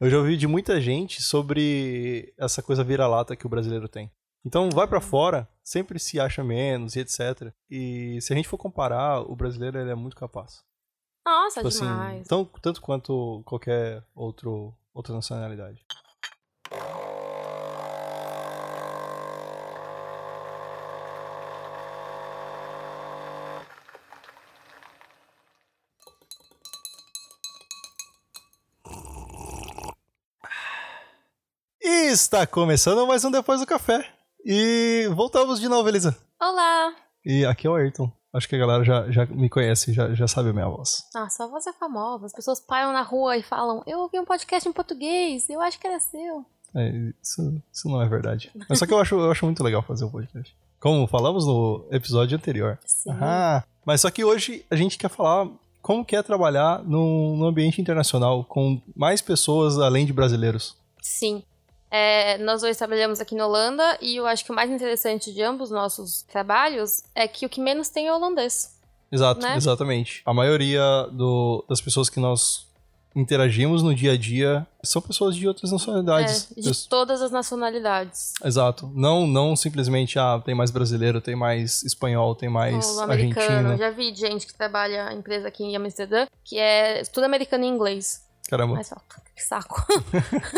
Eu 0.00 0.08
já 0.08 0.18
ouvi 0.18 0.36
de 0.36 0.46
muita 0.46 0.80
gente 0.80 1.20
sobre 1.22 2.32
essa 2.38 2.62
coisa 2.62 2.84
vira-lata 2.84 3.34
que 3.34 3.46
o 3.46 3.48
brasileiro 3.48 3.88
tem. 3.88 4.10
Então, 4.44 4.70
vai 4.70 4.86
para 4.86 5.00
fora, 5.00 5.48
sempre 5.62 5.98
se 5.98 6.20
acha 6.20 6.44
menos 6.44 6.94
e 6.94 7.00
etc. 7.00 7.52
E 7.68 8.18
se 8.20 8.32
a 8.32 8.36
gente 8.36 8.48
for 8.48 8.56
comparar, 8.56 9.20
o 9.22 9.34
brasileiro 9.34 9.78
ele 9.78 9.90
é 9.90 9.94
muito 9.96 10.16
capaz. 10.16 10.62
Nossa, 11.26 11.56
Tipo 11.56 11.68
assim, 11.68 11.80
demais. 11.84 12.26
tão, 12.28 12.44
tanto 12.44 12.80
quanto 12.80 13.42
qualquer 13.44 14.02
outro, 14.14 14.72
outra 14.94 15.12
nacionalidade. 15.14 15.84
E 31.80 31.97
está 32.08 32.46
começando 32.46 33.06
mais 33.06 33.22
um 33.22 33.30
Depois 33.30 33.60
do 33.60 33.66
Café. 33.66 34.02
E 34.42 35.06
voltamos 35.14 35.60
de 35.60 35.68
novo, 35.68 35.86
Elisa. 35.90 36.16
Olá! 36.40 36.94
E 37.22 37.44
aqui 37.44 37.66
é 37.66 37.70
o 37.70 37.74
Ayrton. 37.74 38.10
Acho 38.32 38.48
que 38.48 38.56
a 38.56 38.58
galera 38.58 38.82
já, 38.82 39.10
já 39.10 39.26
me 39.26 39.50
conhece, 39.50 39.92
já, 39.92 40.14
já 40.14 40.26
sabe 40.26 40.48
a 40.48 40.52
minha 40.54 40.68
voz. 40.68 41.04
Nossa, 41.14 41.44
a 41.44 41.46
voz 41.46 41.66
é 41.66 41.72
famosa. 41.74 42.24
As 42.24 42.32
pessoas 42.32 42.60
param 42.60 42.94
na 42.94 43.02
rua 43.02 43.36
e 43.36 43.42
falam: 43.42 43.82
Eu 43.86 43.98
ouvi 43.98 44.18
um 44.18 44.24
podcast 44.24 44.66
em 44.66 44.72
português, 44.72 45.50
eu 45.50 45.60
acho 45.60 45.78
que 45.78 45.86
era 45.86 46.00
seu. 46.00 46.46
É, 46.74 47.12
isso, 47.22 47.62
isso 47.70 47.88
não 47.90 48.00
é 48.00 48.08
verdade. 48.08 48.50
Mas 48.68 48.78
só 48.78 48.86
que 48.86 48.94
eu 48.94 48.98
acho, 48.98 49.14
eu 49.14 49.30
acho 49.30 49.44
muito 49.44 49.62
legal 49.62 49.82
fazer 49.82 50.06
o 50.06 50.10
podcast. 50.10 50.56
Como 50.80 51.06
falamos 51.06 51.46
no 51.46 51.86
episódio 51.90 52.38
anterior. 52.38 52.78
Sim. 52.86 53.10
Ah, 53.20 53.62
mas 53.84 54.00
só 54.00 54.10
que 54.10 54.24
hoje 54.24 54.64
a 54.70 54.76
gente 54.76 54.96
quer 54.96 55.10
falar 55.10 55.46
como 55.82 56.06
que 56.06 56.16
é 56.16 56.22
trabalhar 56.22 56.82
num, 56.84 57.36
num 57.36 57.46
ambiente 57.46 57.82
internacional 57.82 58.44
com 58.44 58.80
mais 58.96 59.20
pessoas 59.20 59.78
além 59.78 60.06
de 60.06 60.12
brasileiros. 60.14 60.74
Sim. 61.02 61.42
É, 61.90 62.36
nós 62.38 62.60
dois 62.60 62.76
trabalhamos 62.76 63.20
aqui 63.20 63.34
na 63.34 63.46
Holanda 63.46 63.96
e 64.00 64.16
eu 64.16 64.26
acho 64.26 64.44
que 64.44 64.52
o 64.52 64.54
mais 64.54 64.70
interessante 64.70 65.32
de 65.32 65.42
ambos 65.42 65.70
os 65.70 65.74
nossos 65.74 66.22
trabalhos 66.22 67.02
é 67.14 67.26
que 67.26 67.46
o 67.46 67.48
que 67.48 67.60
menos 67.60 67.88
tem 67.88 68.06
é 68.08 68.12
holandês. 68.12 68.76
Exato, 69.10 69.40
Né? 69.40 69.56
exatamente. 69.56 70.20
A 70.26 70.34
maioria 70.34 70.82
do- 71.10 71.64
das 71.68 71.80
pessoas 71.80 72.10
que 72.10 72.20
nós 72.20 72.66
interagimos 73.16 73.82
no 73.82 73.94
dia 73.94 74.12
a 74.12 74.16
dia 74.18 74.66
são 74.84 75.00
pessoas 75.02 75.34
de 75.34 75.48
outras 75.48 75.72
nacionalidades. 75.72 76.48
É, 76.56 76.60
de 76.60 76.88
todas 76.88 77.20
as 77.22 77.30
nacionalidades. 77.30 78.32
Exato. 78.44 78.90
Não, 78.94 79.26
não 79.26 79.56
simplesmente, 79.56 80.18
ah, 80.18 80.40
tem 80.44 80.54
mais 80.54 80.70
brasileiro, 80.70 81.20
tem 81.20 81.34
mais 81.34 81.82
espanhol, 81.82 82.34
tem 82.34 82.48
mais 82.48 82.98
americano. 82.98 83.46
argentino. 83.70 83.76
Já 83.78 83.90
vi 83.90 84.14
gente 84.14 84.46
que 84.46 84.54
trabalha 84.54 85.10
em 85.12 85.18
empresa 85.18 85.48
aqui 85.48 85.64
em 85.64 85.74
Amsterdã 85.74 86.26
que 86.44 86.58
é 86.58 87.02
tudo 87.12 87.24
americano 87.24 87.64
e 87.64 87.68
inglês. 87.68 88.22
Caramba. 88.48 88.74
Mas, 88.74 88.90
ó, 88.92 88.96
que 89.36 89.44
saco. 89.44 89.86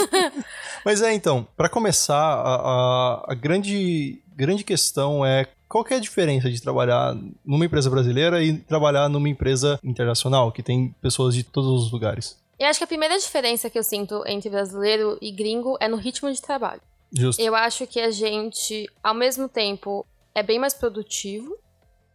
Mas 0.85 1.03
é, 1.03 1.13
então, 1.13 1.47
pra 1.57 1.69
começar, 1.69 2.17
a, 2.17 2.55
a- 2.55 3.25
a 3.33 3.35
grande, 3.35 4.23
grande 4.35 4.65
questão 4.65 5.25
é 5.27 5.47
qual 5.69 5.85
que 5.85 5.95
é 5.95 5.97
a 5.97 6.01
diferença 6.01 6.51
de 6.51 6.61
trabalhar 6.61 7.15
numa 7.45 7.65
empresa 7.65 7.91
brasileira 7.91 8.43
e 8.43 8.59
trabalhar 8.59 9.09
numa 9.09 9.29
empresa 9.29 9.79
internacional, 9.85 10.51
que 10.53 10.63
tem 10.63 10.95
pessoas 11.03 11.35
de 11.35 11.43
todos 11.45 11.85
os 11.87 11.93
lugares. 11.93 12.39
Eu 12.59 12.67
acho 12.69 12.79
que 12.79 12.85
a 12.85 12.89
primeira 12.89 13.19
diferença 13.19 13.71
que 13.71 13.79
eu 13.79 13.83
sinto 13.83 14.23
entre 14.27 14.51
brasileiro 14.51 15.17
e 15.21 15.31
gringo 15.33 15.77
é 15.81 15.89
no 15.89 15.97
ritmo 15.97 16.31
de 16.33 16.41
trabalho. 16.43 16.81
Justo. 17.13 17.41
Eu 17.43 17.55
acho 17.55 17.87
que 17.87 18.01
a 18.01 18.11
gente, 18.11 18.89
ao 19.03 19.15
mesmo 19.15 19.49
tempo, 19.49 20.07
é 20.35 20.43
bem 20.43 20.59
mais 20.59 20.75
produtivo, 20.75 21.57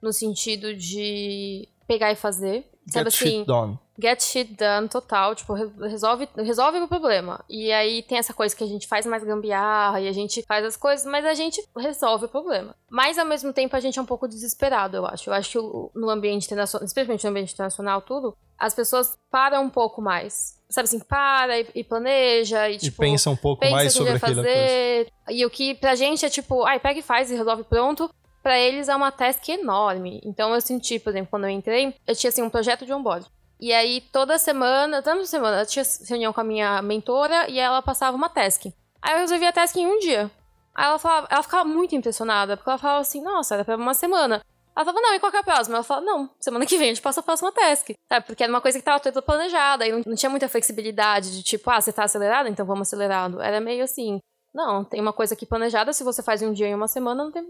no 0.01 0.13
sentido 0.13 0.75
de 0.75 1.67
pegar 1.87 2.11
e 2.11 2.15
fazer. 2.15 2.65
Sabe 2.87 3.09
Get 3.09 3.21
assim, 3.21 3.37
shit 3.39 3.45
done. 3.45 3.79
Get 3.99 4.21
shit 4.21 4.53
done 4.55 4.87
total, 4.89 5.33
tipo, 5.35 5.53
re- 5.53 5.71
resolve, 5.89 6.27
resolve 6.35 6.79
o 6.79 6.87
problema. 6.87 7.43
E 7.49 7.71
aí 7.71 8.03
tem 8.03 8.17
essa 8.17 8.33
coisa 8.33 8.55
que 8.55 8.63
a 8.63 8.67
gente 8.67 8.87
faz 8.87 9.05
mais 9.05 9.23
gambiarra 9.23 10.01
e 10.01 10.07
a 10.07 10.11
gente 10.11 10.43
faz 10.47 10.65
as 10.65 10.75
coisas, 10.77 11.05
mas 11.05 11.25
a 11.25 11.33
gente 11.33 11.63
resolve 11.77 12.25
o 12.25 12.29
problema. 12.29 12.75
Mas 12.89 13.17
ao 13.17 13.25
mesmo 13.25 13.53
tempo 13.53 13.75
a 13.75 13.79
gente 13.79 13.97
é 13.97 14.01
um 14.01 14.05
pouco 14.05 14.27
desesperado, 14.27 14.97
eu 14.97 15.05
acho. 15.05 15.29
Eu 15.29 15.33
acho 15.33 15.51
que 15.51 15.99
no 15.99 16.09
ambiente 16.09 16.45
internacional, 16.45 16.85
especialmente 16.85 17.23
no 17.23 17.29
ambiente 17.29 17.53
internacional, 17.53 18.01
tudo, 18.01 18.35
as 18.57 18.73
pessoas 18.73 19.17
param 19.31 19.63
um 19.63 19.69
pouco 19.69 20.01
mais. 20.01 20.55
Sabe 20.69 20.85
assim, 20.85 20.99
para 20.99 21.59
e, 21.59 21.67
e 21.75 21.83
planeja 21.83 22.69
e, 22.69 22.75
E 22.75 22.77
tipo, 22.79 22.97
pensa 22.97 23.29
um 23.29 23.35
pouco 23.35 23.59
pensa 23.61 23.75
mais 23.75 23.93
sobre 23.93 24.09
vai 24.09 24.17
aquela 24.17 24.43
coisa. 24.43 24.49
fazer. 24.59 25.07
E 25.29 25.45
o 25.45 25.49
que 25.49 25.75
pra 25.75 25.95
gente 25.95 26.25
é 26.25 26.29
tipo, 26.29 26.63
ai, 26.65 26.79
pega 26.79 26.99
e 26.99 27.03
faz 27.03 27.29
e 27.31 27.35
resolve 27.35 27.63
pronto. 27.63 28.09
Pra 28.41 28.59
eles 28.59 28.89
é 28.89 28.95
uma 28.95 29.11
task 29.11 29.47
enorme. 29.49 30.21
Então 30.23 30.53
eu 30.53 30.61
senti, 30.61 30.99
por 30.99 31.09
exemplo, 31.09 31.29
quando 31.31 31.45
eu 31.45 31.49
entrei, 31.49 31.95
eu 32.05 32.15
tinha 32.15 32.29
assim 32.29 32.43
um 32.43 32.49
projeto 32.49 32.85
de 32.85 32.93
onboard. 32.93 33.25
E 33.65 33.73
aí 33.73 33.99
toda 33.99 34.37
semana, 34.37 35.01
toda 35.01 35.25
semana, 35.25 35.63
eu 35.63 35.65
tinha 35.65 35.83
reunião 36.07 36.31
com 36.31 36.39
a 36.39 36.43
minha 36.43 36.83
mentora 36.83 37.49
e 37.49 37.57
ela 37.57 37.81
passava 37.81 38.15
uma 38.15 38.29
task. 38.29 38.67
Aí 39.01 39.15
eu 39.15 39.21
resolvi 39.21 39.43
a 39.43 39.51
task 39.51 39.75
em 39.75 39.87
um 39.87 39.97
dia. 39.97 40.29
Aí 40.75 40.85
ela 40.85 40.99
falava, 40.99 41.27
ela 41.31 41.41
ficava 41.41 41.63
muito 41.63 41.95
impressionada, 41.95 42.55
porque 42.55 42.69
ela 42.69 42.77
falava 42.77 42.99
assim, 42.99 43.23
nossa, 43.23 43.55
era 43.55 43.65
pra 43.65 43.75
uma 43.75 43.95
semana. 43.95 44.39
Ela 44.75 44.85
falava, 44.85 45.01
não, 45.01 45.15
e 45.15 45.19
qual 45.19 45.31
que 45.31 45.37
é 45.37 45.39
a 45.39 45.43
próxima? 45.43 45.77
Ela 45.77 45.83
falava, 45.83 46.05
não, 46.05 46.29
semana 46.39 46.63
que 46.63 46.77
vem 46.77 46.91
a 46.91 46.93
gente 46.93 47.01
passa 47.01 47.21
a 47.21 47.23
próxima 47.23 47.51
task. 47.51 47.89
Sabe? 48.07 48.27
Porque 48.27 48.43
era 48.43 48.53
uma 48.53 48.61
coisa 48.61 48.77
que 48.77 48.85
tava 48.85 48.99
toda 48.99 49.19
planejada, 49.19 49.87
e 49.87 49.91
não, 49.91 50.03
não 50.05 50.15
tinha 50.15 50.29
muita 50.29 50.47
flexibilidade 50.47 51.31
de 51.31 51.41
tipo, 51.41 51.67
ah, 51.71 51.81
você 51.81 51.91
tá 51.91 52.03
acelerado, 52.03 52.47
então 52.47 52.67
vamos 52.67 52.87
acelerado. 52.87 53.41
Era 53.41 53.59
meio 53.59 53.83
assim, 53.83 54.19
não, 54.55 54.85
tem 54.85 55.01
uma 55.01 55.11
coisa 55.11 55.33
aqui 55.33 55.45
planejada, 55.45 55.91
se 55.91 56.01
você 56.01 56.23
faz 56.23 56.41
um 56.41 56.53
dia 56.53 56.65
em 56.65 56.73
uma 56.73 56.87
semana, 56.87 57.25
não 57.25 57.31
tem. 57.31 57.45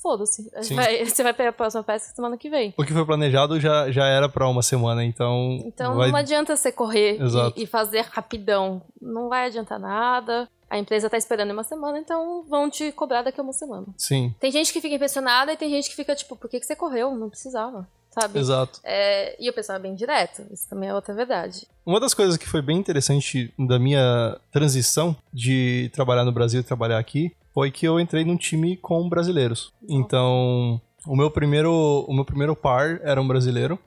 Foda-se. 0.00 0.48
Você 1.04 1.22
vai 1.22 1.32
pegar 1.34 1.50
a 1.50 1.52
próxima 1.52 1.82
task 1.82 2.14
semana 2.14 2.36
que 2.36 2.48
vem. 2.48 2.72
O 2.76 2.84
que 2.84 2.92
foi 2.92 3.04
planejado 3.04 3.60
já, 3.60 3.90
já 3.90 4.06
era 4.06 4.28
pra 4.28 4.48
uma 4.48 4.62
semana, 4.62 5.04
então. 5.04 5.60
Então 5.64 5.96
vai... 5.96 6.10
não 6.10 6.18
adianta 6.18 6.56
você 6.56 6.72
correr 6.72 7.18
e, 7.56 7.62
e 7.62 7.66
fazer 7.66 8.00
rapidão. 8.10 8.82
Não 9.00 9.28
vai 9.28 9.46
adiantar 9.46 9.78
nada. 9.78 10.48
A 10.70 10.78
empresa 10.78 11.10
tá 11.10 11.16
esperando 11.16 11.52
uma 11.52 11.62
semana, 11.62 11.98
então 11.98 12.44
vão 12.48 12.70
te 12.70 12.90
cobrar 12.92 13.22
daqui 13.22 13.38
a 13.38 13.42
uma 13.42 13.52
semana. 13.52 13.86
Sim, 13.96 14.34
Tem 14.40 14.50
gente 14.50 14.72
que 14.72 14.80
fica 14.80 14.94
impressionada 14.94 15.52
e 15.52 15.56
tem 15.56 15.70
gente 15.70 15.90
que 15.90 15.96
fica 15.96 16.16
tipo, 16.16 16.34
por 16.34 16.48
que, 16.48 16.58
que 16.58 16.66
você 16.66 16.74
correu? 16.74 17.14
Não 17.14 17.28
precisava. 17.28 17.86
Sabe? 18.12 18.38
exato. 18.38 18.80
É, 18.84 19.36
e 19.42 19.50
pessoal 19.52 19.76
é 19.78 19.82
bem 19.82 19.94
direto. 19.94 20.42
Isso 20.52 20.68
também 20.68 20.88
é 20.88 20.94
outra 20.94 21.14
verdade. 21.14 21.66
Uma 21.84 21.98
das 21.98 22.14
coisas 22.14 22.36
que 22.36 22.48
foi 22.48 22.60
bem 22.60 22.78
interessante 22.78 23.52
da 23.58 23.78
minha 23.78 24.38
transição 24.52 25.16
de 25.32 25.90
trabalhar 25.94 26.24
no 26.24 26.32
Brasil 26.32 26.60
e 26.60 26.64
trabalhar 26.64 26.98
aqui 26.98 27.34
foi 27.54 27.70
que 27.70 27.86
eu 27.86 27.98
entrei 27.98 28.24
num 28.24 28.36
time 28.36 28.76
com 28.76 29.08
brasileiros. 29.08 29.72
Então, 29.88 30.80
o 31.06 31.16
meu 31.16 31.30
primeiro, 31.30 32.04
o 32.06 32.14
meu 32.14 32.24
primeiro 32.24 32.54
par 32.54 33.00
era 33.02 33.20
um 33.20 33.26
brasileiro 33.26 33.78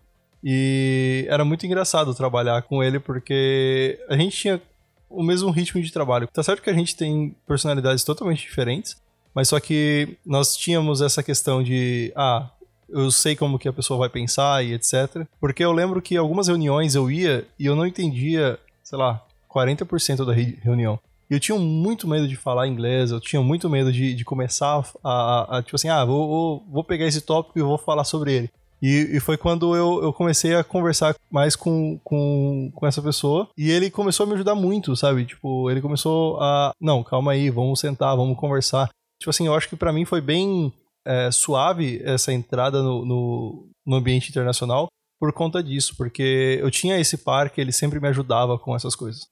e 0.44 1.26
era 1.30 1.44
muito 1.46 1.66
engraçado 1.66 2.14
trabalhar 2.14 2.62
com 2.64 2.84
ele 2.84 3.00
porque 3.00 4.00
a 4.08 4.16
gente 4.16 4.38
tinha 4.38 4.62
o 5.10 5.24
mesmo 5.24 5.50
ritmo 5.50 5.82
de 5.82 5.92
trabalho. 5.92 6.28
Tá 6.28 6.44
certo 6.44 6.62
que 6.62 6.70
a 6.70 6.74
gente 6.74 6.96
tem 6.96 7.36
personalidades 7.48 8.04
totalmente 8.04 8.42
diferentes, 8.42 8.96
mas 9.34 9.48
só 9.48 9.60
que 9.60 10.18
nós 10.26 10.56
tínhamos 10.56 11.02
essa 11.02 11.24
questão 11.24 11.64
de, 11.64 12.12
ah, 12.16 12.50
eu 12.90 13.10
sei 13.12 13.36
como 13.36 13.58
que 13.60 13.68
a 13.68 13.74
pessoa 13.74 14.00
vai 14.00 14.10
pensar 14.10 14.64
e 14.64 14.74
etc. 14.74 15.26
Porque 15.40 15.64
eu 15.64 15.72
lembro 15.72 16.02
que 16.02 16.16
algumas 16.18 16.48
reuniões 16.48 16.96
eu 16.96 17.10
ia 17.10 17.46
e 17.60 17.66
eu 17.66 17.76
não 17.76 17.86
entendia, 17.86 18.60
sei 18.84 18.98
lá, 18.98 19.22
40% 19.54 20.26
da 20.26 20.34
re- 20.34 20.58
reunião. 20.62 21.00
Eu 21.30 21.40
tinha 21.40 21.58
muito 21.58 22.08
medo 22.08 22.28
de 22.28 22.36
falar 22.36 22.68
inglês, 22.68 23.10
eu 23.10 23.20
tinha 23.20 23.42
muito 23.42 23.68
medo 23.70 23.92
de, 23.92 24.14
de 24.14 24.24
começar 24.24 24.86
a, 25.04 25.10
a- 25.12 25.58
a, 25.58 25.64
tipo 25.64 25.76
assim, 25.76 25.90
ah, 25.90 26.06
vou, 26.06 26.28
vou, 26.28 26.64
vou 26.72 26.84
pegar 26.84 27.08
esse 27.08 27.22
tópico 27.22 27.58
e 27.58 27.64
vou 27.64 27.78
falar 27.78 28.04
sobre 28.04 28.32
ele. 28.34 28.50
E, 28.82 29.10
e 29.14 29.20
foi 29.20 29.36
quando 29.38 29.76
eu, 29.76 30.04
eu 30.04 30.14
comecei 30.14 30.54
a 30.54 30.64
conversar 30.64 31.16
mais 31.32 31.56
com, 31.56 31.98
com, 32.04 32.70
com 32.76 32.86
essa 32.86 33.02
pessoa. 33.02 33.48
E 33.58 33.72
ele 33.72 33.90
começou 33.90 34.26
a 34.26 34.28
me 34.28 34.36
ajudar 34.36 34.54
muito, 34.54 34.96
sabe? 34.96 35.26
Tipo, 35.26 35.72
ele 35.72 35.82
começou 35.82 36.38
a. 36.40 36.72
Não, 36.80 37.02
calma 37.02 37.32
aí, 37.32 37.50
vamos 37.50 37.80
sentar, 37.80 38.16
vamos 38.16 38.38
conversar. 38.38 38.90
Tipo 39.18 39.30
assim, 39.32 39.48
eu 39.48 39.56
acho 39.56 39.70
que 39.70 39.76
pra 39.78 39.94
mim 39.94 40.06
foi 40.06 40.22
bem 40.22 40.72
é, 41.06 41.32
suave 41.32 42.02
essa 42.04 42.34
entrada 42.34 42.82
no, 42.82 43.06
no, 43.06 43.70
no 43.86 43.96
ambiente 43.96 44.30
internacional 44.30 44.88
por 45.20 45.32
conta 45.32 45.64
disso, 45.64 45.96
porque 45.98 46.60
eu 46.62 46.70
tinha 46.70 47.00
esse 47.00 47.18
par 47.18 47.50
que 47.50 47.62
ele 47.62 47.72
sempre 47.72 48.00
me 48.00 48.08
ajudava 48.08 48.60
com 48.60 48.76
essas 48.76 48.96
coisas. 48.96 49.28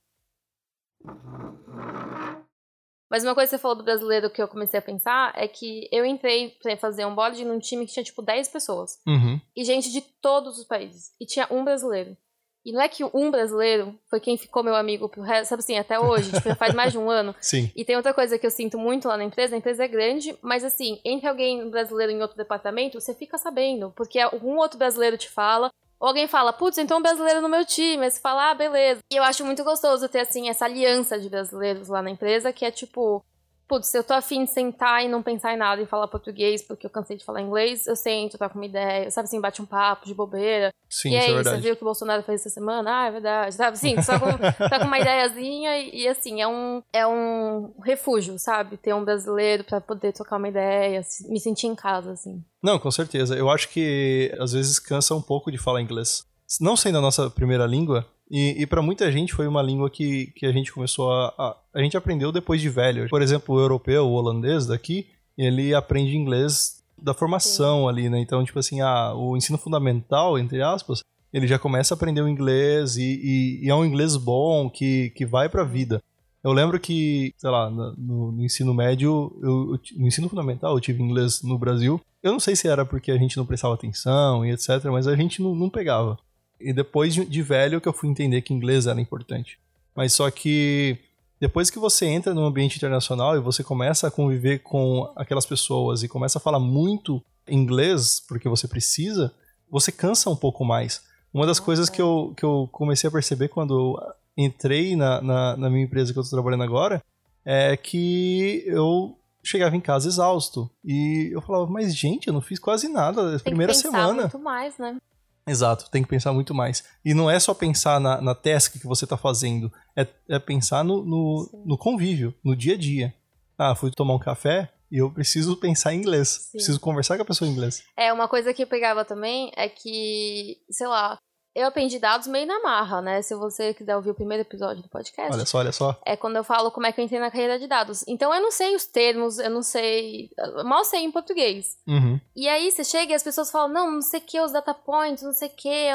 Mas 3.14 3.24
uma 3.24 3.36
coisa 3.36 3.48
que 3.48 3.58
você 3.58 3.62
falou 3.62 3.78
do 3.78 3.84
brasileiro 3.84 4.30
que 4.30 4.42
eu 4.42 4.48
comecei 4.48 4.80
a 4.80 4.82
pensar 4.82 5.34
é 5.36 5.48
que 5.48 5.88
eu 5.92 6.04
entrei 6.04 6.58
pra 6.62 6.76
fazer 6.76 7.06
um 7.06 7.14
board 7.14 7.46
num 7.46 7.60
time 7.60 7.86
que 7.86 7.94
tinha 7.94 8.04
tipo 8.04 8.24
10 8.24 8.48
pessoas. 8.48 8.98
Uhum. 9.06 9.40
E 9.56 9.64
gente 9.64 9.92
de 9.92 10.02
todos 10.02 10.58
os 10.58 10.66
países. 10.66 11.12
E 11.22 11.26
tinha 11.28 11.48
um 11.52 11.64
brasileiro. 11.64 12.18
E 12.66 12.72
não 12.72 12.82
é 12.82 12.88
que 12.88 13.04
um 13.04 13.30
brasileiro 13.30 13.98
foi 14.10 14.20
quem 14.20 14.38
ficou 14.38 14.64
meu 14.64 14.76
amigo 14.76 15.10
pro 15.10 15.22
resto, 15.22 15.50
sabe 15.50 15.60
assim, 15.60 15.78
até 15.78 16.00
hoje, 16.00 16.32
tipo, 16.32 16.48
já 16.48 16.56
faz 16.56 16.74
mais 16.74 16.92
de 16.92 16.98
um 16.98 17.10
ano. 17.10 17.36
Sim. 17.42 17.70
E 17.76 17.84
tem 17.84 17.98
outra 17.98 18.14
coisa 18.14 18.38
que 18.40 18.46
eu 18.46 18.52
sinto 18.52 18.78
muito 18.78 19.08
lá 19.08 19.18
na 19.18 19.24
empresa, 19.26 19.56
a 19.56 19.58
empresa 19.58 19.84
é 19.84 19.88
grande, 19.88 20.38
mas 20.42 20.64
assim, 20.64 21.00
entre 21.04 21.28
alguém 21.28 21.70
brasileiro 21.70 22.12
em 22.12 22.22
outro 22.22 22.38
departamento, 22.38 23.00
você 23.00 23.14
fica 23.14 23.38
sabendo, 23.38 23.92
porque 23.96 24.20
algum 24.20 24.58
outro 24.58 24.78
brasileiro 24.78 25.18
te 25.18 25.30
fala, 25.30 25.70
ou 26.00 26.08
alguém 26.08 26.28
fala, 26.28 26.52
putz, 26.52 26.78
então 26.78 27.00
um 27.00 27.02
brasileiro 27.02 27.42
no 27.42 27.50
meu 27.50 27.66
time, 27.66 28.04
aí 28.04 28.12
você 28.12 28.20
fala, 28.20 28.52
ah, 28.52 28.54
beleza. 28.54 29.00
E 29.12 29.16
eu 29.16 29.24
acho 29.24 29.46
muito 29.46 29.64
gostoso 29.64 30.10
ter, 30.10 30.20
assim, 30.20 30.50
essa 30.50 30.66
aliança 30.66 31.20
de 31.20 31.30
brasileiros 31.30 31.88
lá 31.88 32.02
na 32.02 32.10
empresa, 32.10 32.52
que 32.52 32.66
é 32.66 32.72
tipo, 32.72 33.24
putz, 33.68 33.88
se 33.88 33.98
eu 33.98 34.04
tô 34.04 34.14
afim 34.14 34.46
de 34.46 34.52
sentar 34.52 35.04
e 35.04 35.08
não 35.08 35.24
pensar 35.24 35.54
em 35.54 35.58
nada 35.58 35.82
e 35.82 35.86
falar 35.86 36.08
português 36.08 36.62
porque 36.62 36.86
eu 36.86 36.90
cansei 36.90 37.18
de 37.18 37.26
falar 37.26 37.42
inglês, 37.42 37.88
eu 37.88 37.96
sento, 37.96 38.38
toco 38.38 38.56
uma 38.56 38.66
ideia, 38.66 39.10
sabe 39.10 39.28
assim, 39.28 39.42
bate 39.42 39.62
um 39.62 39.66
papo 39.66 40.06
de 40.06 40.14
bobeira. 40.14 40.72
Sim, 40.90 41.10
e 41.10 41.18
isso 41.18 41.26
é 41.26 41.30
aí, 41.30 41.34
verdade. 41.34 41.56
você 41.56 41.62
viu 41.62 41.74
o 41.74 41.76
que 41.76 41.84
o 41.84 41.86
Bolsonaro 41.86 42.24
fez 42.24 42.42
essa 42.42 42.50
semana? 42.50 43.02
Ah, 43.02 43.08
é 43.08 43.12
verdade. 43.12 43.56
Sabe 43.56 43.74
assim, 43.74 44.02
só 44.02 44.20
com, 44.20 44.28
só 44.70 44.80
com 44.80 44.86
uma 44.86 45.00
ideiazinha 45.00 45.80
e, 45.80 46.04
e, 46.04 46.08
assim, 46.08 46.42
é 46.42 46.48
um, 46.48 46.84
é 46.94 47.08
um 47.08 47.74
refúgio, 47.84 48.38
sabe? 48.38 48.78
Ter 48.78 48.94
um 48.94 49.04
brasileiro 49.04 49.64
pra 49.64 49.82
poder 49.82 50.14
trocar 50.14 50.38
uma 50.38 50.50
ideia, 50.50 51.02
me 51.28 51.40
sentir 51.40 51.68
em 51.68 51.76
casa, 51.76 52.12
assim. 52.12 52.44
Não, 52.62 52.78
com 52.78 52.92
certeza. 52.92 53.36
Eu 53.36 53.50
acho 53.50 53.70
que 53.70 54.34
às 54.40 54.54
vezes 54.54 54.78
cansa 54.78 55.16
um 55.16 55.22
pouco 55.22 55.52
de 55.52 55.58
falar 55.58 55.82
inglês. 55.82 56.26
Não 56.62 56.78
sendo 56.78 57.00
a 57.00 57.02
nossa 57.02 57.30
primeira 57.30 57.66
língua, 57.66 58.06
e, 58.36 58.64
e 58.64 58.66
para 58.66 58.82
muita 58.82 59.12
gente 59.12 59.32
foi 59.34 59.48
uma 59.48 59.62
língua 59.62 59.90
que, 59.92 60.28
que 60.36 60.46
a 60.48 60.52
gente 60.52 60.74
começou 60.74 61.12
a, 61.12 61.28
a. 61.38 61.56
A 61.76 61.82
gente 61.84 61.96
aprendeu 61.96 62.32
depois 62.32 62.60
de 62.60 62.68
velho. 62.70 63.08
Por 63.10 63.22
exemplo, 63.22 63.56
o 63.56 63.60
europeu, 63.60 64.06
o 64.08 64.14
holandês 64.14 64.66
daqui, 64.66 65.06
ele 65.38 65.74
aprende 65.74 66.18
inglês 66.18 66.82
da 67.00 67.14
formação 67.14 67.88
ali, 67.88 68.10
né? 68.10 68.20
Então, 68.20 68.44
tipo 68.44 68.58
assim, 68.58 68.82
ah, 68.82 69.14
o 69.16 69.38
ensino 69.38 69.58
fundamental, 69.58 70.40
entre 70.40 70.62
aspas, 70.64 71.02
ele 71.32 71.46
já 71.48 71.60
começa 71.60 71.94
a 71.94 71.96
aprender 71.96 72.22
o 72.22 72.28
inglês 72.28 72.98
e, 72.98 73.04
e- 73.04 73.66
e 73.66 73.70
é 73.70 73.76
um 73.76 73.86
inglês 73.86 74.16
bom 74.18 74.70
que, 74.70 75.12
que 75.12 75.26
vai 75.26 75.48
pra 75.48 75.64
vida. 75.64 76.02
Eu 76.44 76.52
lembro 76.52 76.80
que, 76.80 77.34
sei 77.38 77.50
lá, 77.50 77.70
no, 77.70 78.32
no 78.32 78.44
ensino 78.44 78.74
médio, 78.74 79.32
eu, 79.42 79.80
no 79.98 80.08
ensino 80.08 80.28
fundamental 80.28 80.76
eu 80.76 80.82
tive 80.82 81.02
inglês 81.02 81.42
no 81.42 81.58
Brasil. 81.58 82.02
Eu 82.22 82.32
não 82.32 82.40
sei 82.40 82.56
se 82.56 82.68
era 82.68 82.86
porque 82.86 83.12
a 83.12 83.18
gente 83.18 83.38
não 83.38 83.46
prestava 83.46 83.74
atenção 83.74 84.46
e 84.46 84.52
etc, 84.52 84.84
mas 84.92 85.08
a 85.08 85.16
gente 85.16 85.42
não, 85.42 85.56
não 85.56 85.70
pegava. 85.70 86.18
E 86.60 86.72
depois 86.72 87.14
de, 87.14 87.42
velho 87.42 87.82
que 87.82 87.88
eu 87.88 87.94
fui 87.94 88.10
entender 88.10 88.42
que 88.42 88.54
inglês 88.54 88.88
era 88.88 89.00
importante. 89.00 89.60
Mas 89.96 90.14
só 90.14 90.30
que 90.32 90.98
depois 91.40 91.70
que 91.70 91.78
você 91.78 92.06
entra 92.06 92.34
no 92.34 92.46
ambiente 92.46 92.78
internacional 92.78 93.36
e 93.36 93.40
você 93.40 93.64
começa 93.64 94.08
a 94.08 94.12
conviver 94.12 94.60
com 94.60 95.12
aquelas 95.16 95.46
pessoas 95.46 96.04
e 96.04 96.08
começa 96.08 96.38
a 96.38 96.42
falar 96.42 96.60
muito 96.60 97.22
inglês, 97.48 98.24
porque 98.26 98.48
você 98.48 98.68
precisa, 98.68 99.34
você 99.70 99.92
cansa 99.92 100.30
um 100.30 100.36
pouco 100.36 100.64
mais. 100.64 101.04
Uma 101.34 101.46
das 101.46 101.60
coisas 101.60 101.90
que 101.90 102.02
eu, 102.02 102.34
que 102.38 102.46
eu 102.46 102.70
comecei 102.72 103.08
a 103.08 103.12
perceber 103.12 103.50
quando 103.50 104.00
entrei 104.38 104.96
na, 104.96 105.22
na, 105.22 105.58
na 105.58 105.70
minha 105.70 105.84
empresa 105.84 106.14
que 106.14 106.20
eu 106.20 106.24
estou 106.24 106.38
trabalhando 106.38 106.64
agora 106.64 107.04
é 107.46 107.76
que 107.76 108.64
eu 108.66 109.18
chegava 109.44 109.76
em 109.76 109.82
casa 109.82 110.08
exausto. 110.08 110.70
E 110.84 111.30
eu 111.34 111.42
falava, 111.42 111.68
mas 111.68 111.94
gente, 111.96 112.28
eu 112.28 112.34
não 112.34 112.42
fiz 112.42 112.58
quase 112.58 112.88
nada. 112.88 113.32
Tem 113.32 113.40
primeira 113.40 113.74
que 113.74 113.80
semana. 113.80 114.22
muito 114.22 114.40
mais, 114.40 114.78
né? 114.78 114.98
Exato, 115.46 115.90
tem 115.90 116.02
que 116.02 116.10
pensar 116.10 116.32
muito 116.34 116.54
mais. 116.54 116.84
E 117.04 117.14
não 117.14 117.30
é 117.30 117.40
só 117.40 117.54
pensar 117.54 118.00
na, 118.00 118.22
na 118.22 118.34
task 118.34 118.80
que 118.80 118.88
você 118.88 119.06
está 119.06 119.18
fazendo, 119.18 119.72
é, 119.96 120.08
é 120.30 120.40
pensar 120.40 120.84
no, 120.84 121.04
no, 121.04 121.64
no 121.66 121.78
convívio, 121.78 122.34
no 122.44 122.56
dia 122.56 122.76
a 122.76 122.78
dia. 122.78 123.14
Ah, 123.58 123.76
fui 123.76 123.92
tomar 123.92 124.16
um 124.16 124.20
café 124.20 124.72
e 124.92 124.98
eu 124.98 125.12
preciso 125.12 125.58
pensar 125.58 125.94
em 125.94 125.98
inglês. 125.98 126.30
Sim. 126.30 126.52
Preciso 126.52 126.80
conversar 126.80 127.18
com 127.18 127.24
a 127.24 127.26
pessoa 127.26 127.50
em 127.50 127.52
inglês. 127.52 127.84
É, 127.98 128.14
uma 128.14 128.28
coisa 128.28 128.54
que 128.54 128.64
eu 128.64 128.68
pegava 128.68 129.04
também 129.04 129.52
é 129.56 129.68
que, 129.68 130.58
sei 130.70 130.88
lá, 130.88 131.18
eu 131.56 131.68
aprendi 131.68 132.00
dados 132.00 132.28
meio 132.28 132.48
na 132.48 132.60
marra, 132.62 133.02
né? 133.02 133.22
Se 133.22 133.36
você 133.36 133.74
quiser 133.74 133.96
ouvir 133.96 134.10
o 134.10 134.16
primeiro 134.16 134.42
episódio 134.42 134.82
do 134.82 134.90
podcast, 134.90 135.34
Olha 135.34 135.46
só, 135.46 135.60
olha 135.60 135.72
só. 135.72 136.00
é 136.06 136.18
quando 136.18 136.36
eu 136.36 136.44
falo 136.44 136.72
como 136.72 136.88
é 136.88 136.92
que 136.92 137.00
eu 137.00 137.06
entrei 137.06 137.20
na 137.20 137.30
carreira 137.30 137.60
de 137.60 137.68
dados. 137.68 138.04
Então 138.08 138.34
eu 138.34 138.42
não 138.42 138.52
sei 138.52 138.76
os 138.76 138.86
termos, 138.86 139.38
eu 139.38 139.50
não 139.50 139.62
sei. 139.62 140.32
eu 140.38 140.64
mal 140.64 140.84
sei 140.84 141.02
em 141.02 141.12
português. 141.12 141.78
Uhum. 141.88 142.20
E 142.36 142.50
aí 142.50 142.72
você 142.72 142.84
chega 142.84 143.12
e 143.12 143.16
as 143.16 143.24
pessoas 143.24 143.52
falam, 143.52 143.72
não, 143.72 143.92
não 143.92 144.02
sei 144.02 144.20
o 144.20 144.24
que, 144.24 144.42
os 144.42 144.52
data 144.52 144.74
points, 144.74 145.24
não 145.24 145.34
sei 145.34 145.48
o 145.48 145.52
que, 145.52 145.90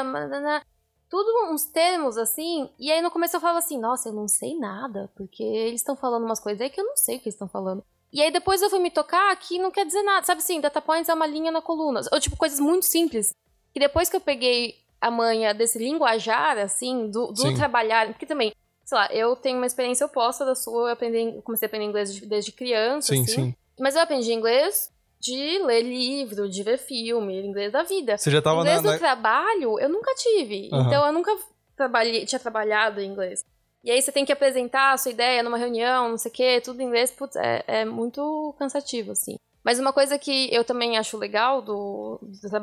tudo 1.09 1.51
uns 1.51 1.65
termos 1.65 2.17
assim. 2.17 2.69
E 2.79 2.89
aí 2.91 3.01
no 3.01 3.11
começo 3.11 3.35
eu 3.35 3.41
falava 3.41 3.59
assim, 3.59 3.77
nossa, 3.77 4.09
eu 4.09 4.13
não 4.13 4.27
sei 4.27 4.57
nada, 4.57 5.11
porque 5.17 5.43
eles 5.43 5.81
estão 5.81 5.95
falando 5.95 6.23
umas 6.23 6.39
coisas 6.39 6.61
aí 6.61 6.69
que 6.69 6.79
eu 6.79 6.85
não 6.85 6.95
sei 6.95 7.17
o 7.17 7.19
que 7.19 7.25
eles 7.25 7.35
estão 7.35 7.49
falando. 7.49 7.83
E 8.13 8.21
aí 8.21 8.31
depois 8.31 8.61
eu 8.61 8.69
fui 8.69 8.79
me 8.79 8.89
tocar 8.89 9.35
que 9.35 9.59
não 9.59 9.71
quer 9.71 9.85
dizer 9.85 10.01
nada, 10.03 10.25
sabe 10.25 10.39
assim, 10.39 10.61
data 10.61 10.81
points 10.81 11.09
é 11.09 11.13
uma 11.13 11.27
linha 11.27 11.51
na 11.51 11.61
coluna. 11.61 12.01
Ou 12.11 12.19
tipo, 12.19 12.37
coisas 12.37 12.59
muito 12.59 12.85
simples. 12.85 13.35
E 13.75 13.79
depois 13.79 14.09
que 14.09 14.15
eu 14.15 14.21
peguei 14.21 14.75
a 15.01 15.09
manha 15.11 15.53
desse 15.53 15.77
linguajar, 15.79 16.57
assim, 16.57 17.09
do, 17.09 17.27
do 17.27 17.53
trabalhar, 17.55 18.07
porque 18.07 18.25
também, 18.25 18.53
sei 18.83 18.97
lá, 18.97 19.07
eu 19.13 19.35
tenho 19.35 19.57
uma 19.57 19.65
experiência 19.65 20.05
oposta 20.05 20.45
da 20.45 20.55
sua, 20.55 20.89
eu, 20.89 20.93
aprendi, 20.93 21.35
eu 21.37 21.41
comecei 21.41 21.65
a 21.65 21.67
aprender 21.67 21.85
inglês 21.85 22.13
de- 22.13 22.25
desde 22.25 22.51
criança, 22.51 23.13
Sim, 23.13 23.23
assim. 23.23 23.31
sim. 23.33 23.55
Mas 23.79 23.95
eu 23.95 24.01
aprendi 24.01 24.33
inglês 24.33 24.91
de 25.21 25.59
ler 25.59 25.81
livro, 25.81 26.49
de 26.49 26.63
ver 26.63 26.77
filme, 26.77 27.41
inglês 27.45 27.71
da 27.71 27.83
vida. 27.83 28.17
Você 28.17 28.29
já 28.31 28.41
tava 28.41 28.59
inglês 28.61 28.81
na. 28.81 28.89
do 28.89 28.93
na- 28.93 28.97
trabalho, 28.99 29.79
eu 29.79 29.89
nunca 29.89 30.13
tive. 30.15 30.69
Aham. 30.71 30.87
Então 30.87 31.05
eu 31.05 31.13
nunca 31.13 31.35
trabalhei, 31.75 32.25
tinha 32.25 32.39
trabalhado 32.39 32.99
em 32.99 33.09
inglês. 33.09 33.43
E 33.83 33.91
aí 33.91 34.01
você 34.01 34.11
tem 34.11 34.25
que 34.25 34.33
apresentar 34.33 34.91
a 34.91 34.97
sua 34.97 35.11
ideia 35.11 35.41
numa 35.41 35.57
reunião, 35.57 36.09
não 36.09 36.17
sei 36.17 36.29
o 36.29 36.33
quê, 36.33 36.61
tudo 36.61 36.81
em 36.81 36.85
inglês, 36.85 37.11
putz, 37.11 37.37
é, 37.37 37.63
é 37.67 37.85
muito 37.85 38.53
cansativo, 38.59 39.11
assim. 39.13 39.37
Mas 39.63 39.79
uma 39.79 39.93
coisa 39.93 40.17
que 40.19 40.53
eu 40.53 40.65
também 40.65 40.97
acho 40.97 41.17
legal 41.17 41.61
do, 41.61 42.19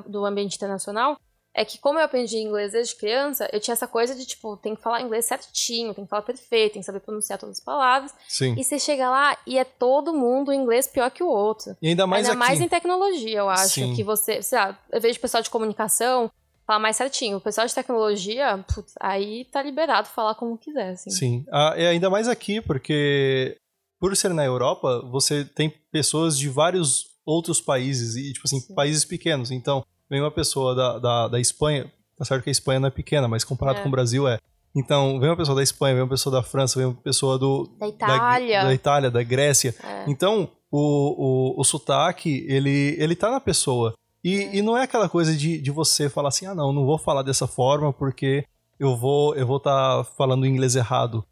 do 0.06 0.24
ambiente 0.26 0.56
internacional 0.56 1.16
é 1.56 1.64
que 1.64 1.78
como 1.78 1.98
eu 1.98 2.04
aprendi 2.04 2.36
inglês 2.36 2.72
desde 2.72 2.94
criança, 2.94 3.48
eu 3.50 3.58
tinha 3.58 3.72
essa 3.72 3.88
coisa 3.88 4.14
de, 4.14 4.26
tipo, 4.26 4.58
tem 4.58 4.76
que 4.76 4.82
falar 4.82 5.00
inglês 5.00 5.24
certinho, 5.24 5.94
tem 5.94 6.04
que 6.04 6.10
falar 6.10 6.20
perfeito, 6.20 6.74
tem 6.74 6.82
que 6.82 6.86
saber 6.86 7.00
pronunciar 7.00 7.38
todas 7.38 7.58
as 7.58 7.64
palavras. 7.64 8.14
Sim. 8.28 8.54
E 8.58 8.62
você 8.62 8.78
chega 8.78 9.08
lá 9.08 9.38
e 9.46 9.56
é 9.56 9.64
todo 9.64 10.12
mundo 10.12 10.52
inglês 10.52 10.86
pior 10.86 11.10
que 11.10 11.22
o 11.22 11.28
outro. 11.28 11.74
E 11.80 11.88
ainda 11.88 12.06
mais 12.06 12.26
Ainda 12.28 12.38
aqui. 12.38 12.46
mais 12.46 12.60
em 12.60 12.68
tecnologia, 12.68 13.38
eu 13.38 13.48
acho. 13.48 13.72
Sim. 13.72 13.94
Que 13.94 14.04
você, 14.04 14.42
sei 14.42 14.58
lá, 14.58 14.78
eu 14.92 15.00
vejo 15.00 15.18
pessoal 15.18 15.42
de 15.42 15.48
comunicação 15.48 16.30
falar 16.66 16.78
mais 16.78 16.96
certinho. 16.96 17.38
O 17.38 17.40
pessoal 17.40 17.66
de 17.66 17.74
tecnologia, 17.74 18.62
putz, 18.74 18.92
aí 19.00 19.46
tá 19.46 19.62
liberado 19.62 20.08
falar 20.08 20.34
como 20.34 20.58
quiser, 20.58 20.90
assim. 20.90 21.10
Sim. 21.10 21.46
Ah, 21.50 21.74
e 21.78 21.86
ainda 21.86 22.10
mais 22.10 22.28
aqui, 22.28 22.60
porque 22.60 23.56
por 23.98 24.14
ser 24.14 24.34
na 24.34 24.44
Europa, 24.44 25.00
você 25.10 25.42
tem 25.42 25.70
pessoas 25.90 26.38
de 26.38 26.50
vários 26.50 27.16
outros 27.24 27.62
países, 27.62 28.14
e 28.14 28.32
tipo 28.34 28.46
assim, 28.46 28.60
Sim. 28.60 28.74
países 28.74 29.06
pequenos. 29.06 29.50
Então, 29.50 29.82
vem 30.10 30.20
uma 30.20 30.30
pessoa 30.30 30.74
da, 30.74 30.98
da, 30.98 31.28
da 31.28 31.40
Espanha, 31.40 31.90
tá 32.18 32.24
certo 32.24 32.42
que 32.44 32.50
a 32.50 32.52
Espanha 32.52 32.80
não 32.80 32.88
é 32.88 32.90
pequena, 32.90 33.26
mas 33.28 33.44
comparado 33.44 33.78
É. 33.78 33.82
com 33.82 33.88
o 33.88 33.90
Brasil 33.92 34.26
é. 34.28 34.38
Então, 34.74 35.18
vem 35.18 35.30
uma 35.30 35.36
pessoa 35.36 35.56
da 35.56 35.62
Espanha, 35.62 35.94
vem 35.94 36.02
uma 36.02 36.08
pessoa 36.10 36.34
da 36.36 36.42
França, 36.42 36.78
vem 36.78 36.86
uma 36.88 36.94
pessoa 36.94 37.38
do, 37.38 37.66
Da 37.78 37.88
Itália. 37.88 38.58
da, 38.60 38.64
da 38.66 38.74
Itália, 38.74 39.10
da 39.10 39.22
Grécia. 39.22 39.74
É. 39.82 40.04
Então, 40.06 40.50
o, 40.70 41.54
o, 41.56 41.60
o 41.60 41.64
sotaque, 41.64 42.44
ele, 42.48 42.94
ele 42.98 43.16
tá 43.16 43.30
na 43.30 43.40
pessoa. 43.40 43.94
E, 44.22 44.58
e 44.58 44.60
não 44.62 44.76
é 44.76 44.82
aquela 44.82 45.08
coisa 45.08 45.34
de, 45.34 45.58
de 45.60 45.70
você 45.70 46.10
falar 46.10 46.28
assim, 46.28 46.44
ah, 46.46 46.54
não, 46.54 46.72
não 46.72 46.84
vou 46.84 46.98
falar 46.98 47.22
dessa 47.22 47.46
forma 47.46 47.92
porque 47.92 48.44
eu 48.78 48.94
vou 48.96 49.34
eu 49.34 49.46
vou 49.46 49.56
estar 49.58 50.04
falando 50.18 50.44
inglês 50.44 50.76
errado. 50.76 51.24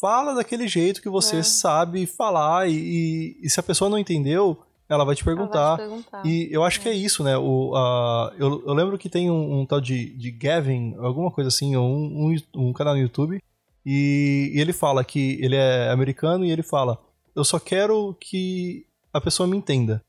Fala 0.00 0.34
daquele 0.34 0.66
jeito 0.66 1.00
que 1.00 1.08
você 1.08 1.36
É. 1.38 1.42
sabe 1.42 2.04
falar 2.06 2.68
e, 2.68 2.74
e- 2.74 3.40
e 3.42 3.48
se 3.48 3.60
a 3.60 3.62
pessoa 3.62 3.88
não 3.88 3.96
entendeu, 3.98 4.58
ela 4.92 5.04
vai 5.04 5.14
te 5.14 5.22
Ela 5.22 5.34
vai 5.34 5.46
te 5.46 5.48
perguntar. 5.48 5.76
perguntar. 5.76 6.26
E 6.26 6.48
eu 6.50 6.62
acho 6.64 6.80
que 6.80 6.88
é 6.88 6.92
isso, 6.94 7.24
né? 7.24 7.36
O, 7.36 7.74
a, 7.74 8.32
eu, 8.38 8.62
eu 8.66 8.74
lembro 8.74 8.98
que 8.98 9.08
tem 9.08 9.30
um, 9.30 9.60
um 9.60 9.66
tal 9.66 9.80
de, 9.80 10.14
de 10.16 10.30
Gavin, 10.30 10.94
alguma 10.98 11.30
coisa 11.30 11.48
assim, 11.48 11.74
ou 11.76 11.88
um, 11.88 12.34
um, 12.54 12.68
um 12.68 12.72
canal 12.72 12.94
no 12.94 13.00
YouTube, 13.00 13.42
e, 13.84 14.52
e 14.54 14.60
ele 14.60 14.72
fala 14.72 15.04
que 15.04 15.38
ele 15.40 15.56
é 15.56 15.90
americano 15.90 16.44
e 16.44 16.50
ele 16.50 16.62
fala: 16.62 16.98
Eu 17.34 17.44
só 17.44 17.58
quero 17.58 18.16
que 18.20 18.86
a 19.12 19.20
pessoa 19.20 19.46
me 19.46 19.56
entenda. 19.56 20.02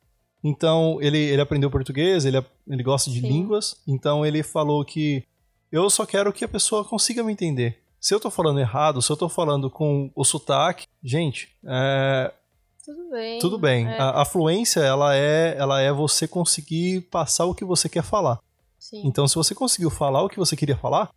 Então, 0.44 0.98
ele, 1.02 1.18
ele 1.18 1.42
aprendeu 1.42 1.72
português, 1.72 2.26
ele, 2.26 2.44
ele 2.68 2.84
gosta 2.84 3.10
de 3.10 3.22
Sim. 3.22 3.28
línguas, 3.28 3.82
então 3.88 4.26
ele 4.26 4.44
falou 4.44 4.84
que 4.84 5.24
eu 5.72 5.90
só 5.90 6.06
quero 6.06 6.34
que 6.34 6.44
a 6.44 6.50
pessoa 6.50 6.84
consiga 6.84 7.24
me 7.24 7.32
entender. 7.32 7.80
Se 8.00 8.14
eu 8.14 8.20
tô 8.20 8.30
falando 8.30 8.60
errado, 8.60 9.02
se 9.02 9.10
eu 9.10 9.16
tô 9.16 9.30
falando 9.30 9.70
com 9.70 10.12
o 10.14 10.26
sotaque, 10.26 10.86
gente, 11.02 11.50
é, 11.66 12.34
Tudo 12.84 13.10
bem. 13.10 13.40
tudo 13.40 13.58
bem. 13.58 13.88
É, 13.88 13.98
A, 13.98 14.22
a 14.22 14.26
fluência, 14.26 14.82
ela 14.82 15.16
é, 15.16 15.56
ela 15.58 15.82
é 15.82 15.92
você 15.92 16.28
conseguir 16.28 17.02
passar 17.10 17.46
o 17.46 17.56
que 17.56 17.64
você 17.64 17.88
quer 17.88 18.04
falar. 18.04 18.40
sim. 18.78 19.02
Então, 19.06 19.28
se 19.28 19.36
você 19.36 19.56
conseguiu 19.56 19.90
falar 19.90 20.24
o 20.24 20.30
que 20.30 20.38
você 20.38 20.56
queria 20.56 20.78
falar 20.78 21.10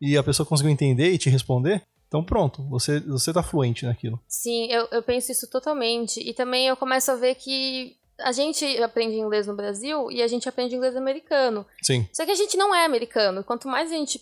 e 0.00 0.16
a 0.16 0.22
pessoa 0.22 0.46
conseguiu 0.46 0.72
entender 0.72 1.10
e 1.10 1.18
te 1.18 1.28
responder, 1.28 1.82
então 2.08 2.24
pronto, 2.24 2.62
você, 2.68 3.00
você 3.00 3.32
tá 3.32 3.42
fluente 3.42 3.84
naquilo. 3.84 4.18
Sim, 4.26 4.66
eu, 4.66 4.88
eu 4.90 5.02
penso 5.02 5.30
isso 5.30 5.48
totalmente. 5.48 6.20
E 6.20 6.32
também 6.32 6.66
eu 6.66 6.76
começo 6.76 7.10
a 7.10 7.16
ver 7.16 7.34
que 7.34 7.96
a 8.18 8.32
gente 8.32 8.64
aprende 8.82 9.16
inglês 9.16 9.46
no 9.46 9.54
Brasil 9.54 10.10
e 10.10 10.22
a 10.22 10.28
gente 10.28 10.48
aprende 10.48 10.74
inglês 10.74 10.96
americano. 10.96 11.66
Sim, 11.82 12.06
Só 12.12 12.24
que 12.24 12.30
a 12.30 12.34
gente 12.34 12.56
não 12.56 12.74
é 12.74 12.84
americano. 12.84 13.44
Quanto 13.44 13.68
mais 13.68 13.90
a 13.90 13.94
gente 13.94 14.20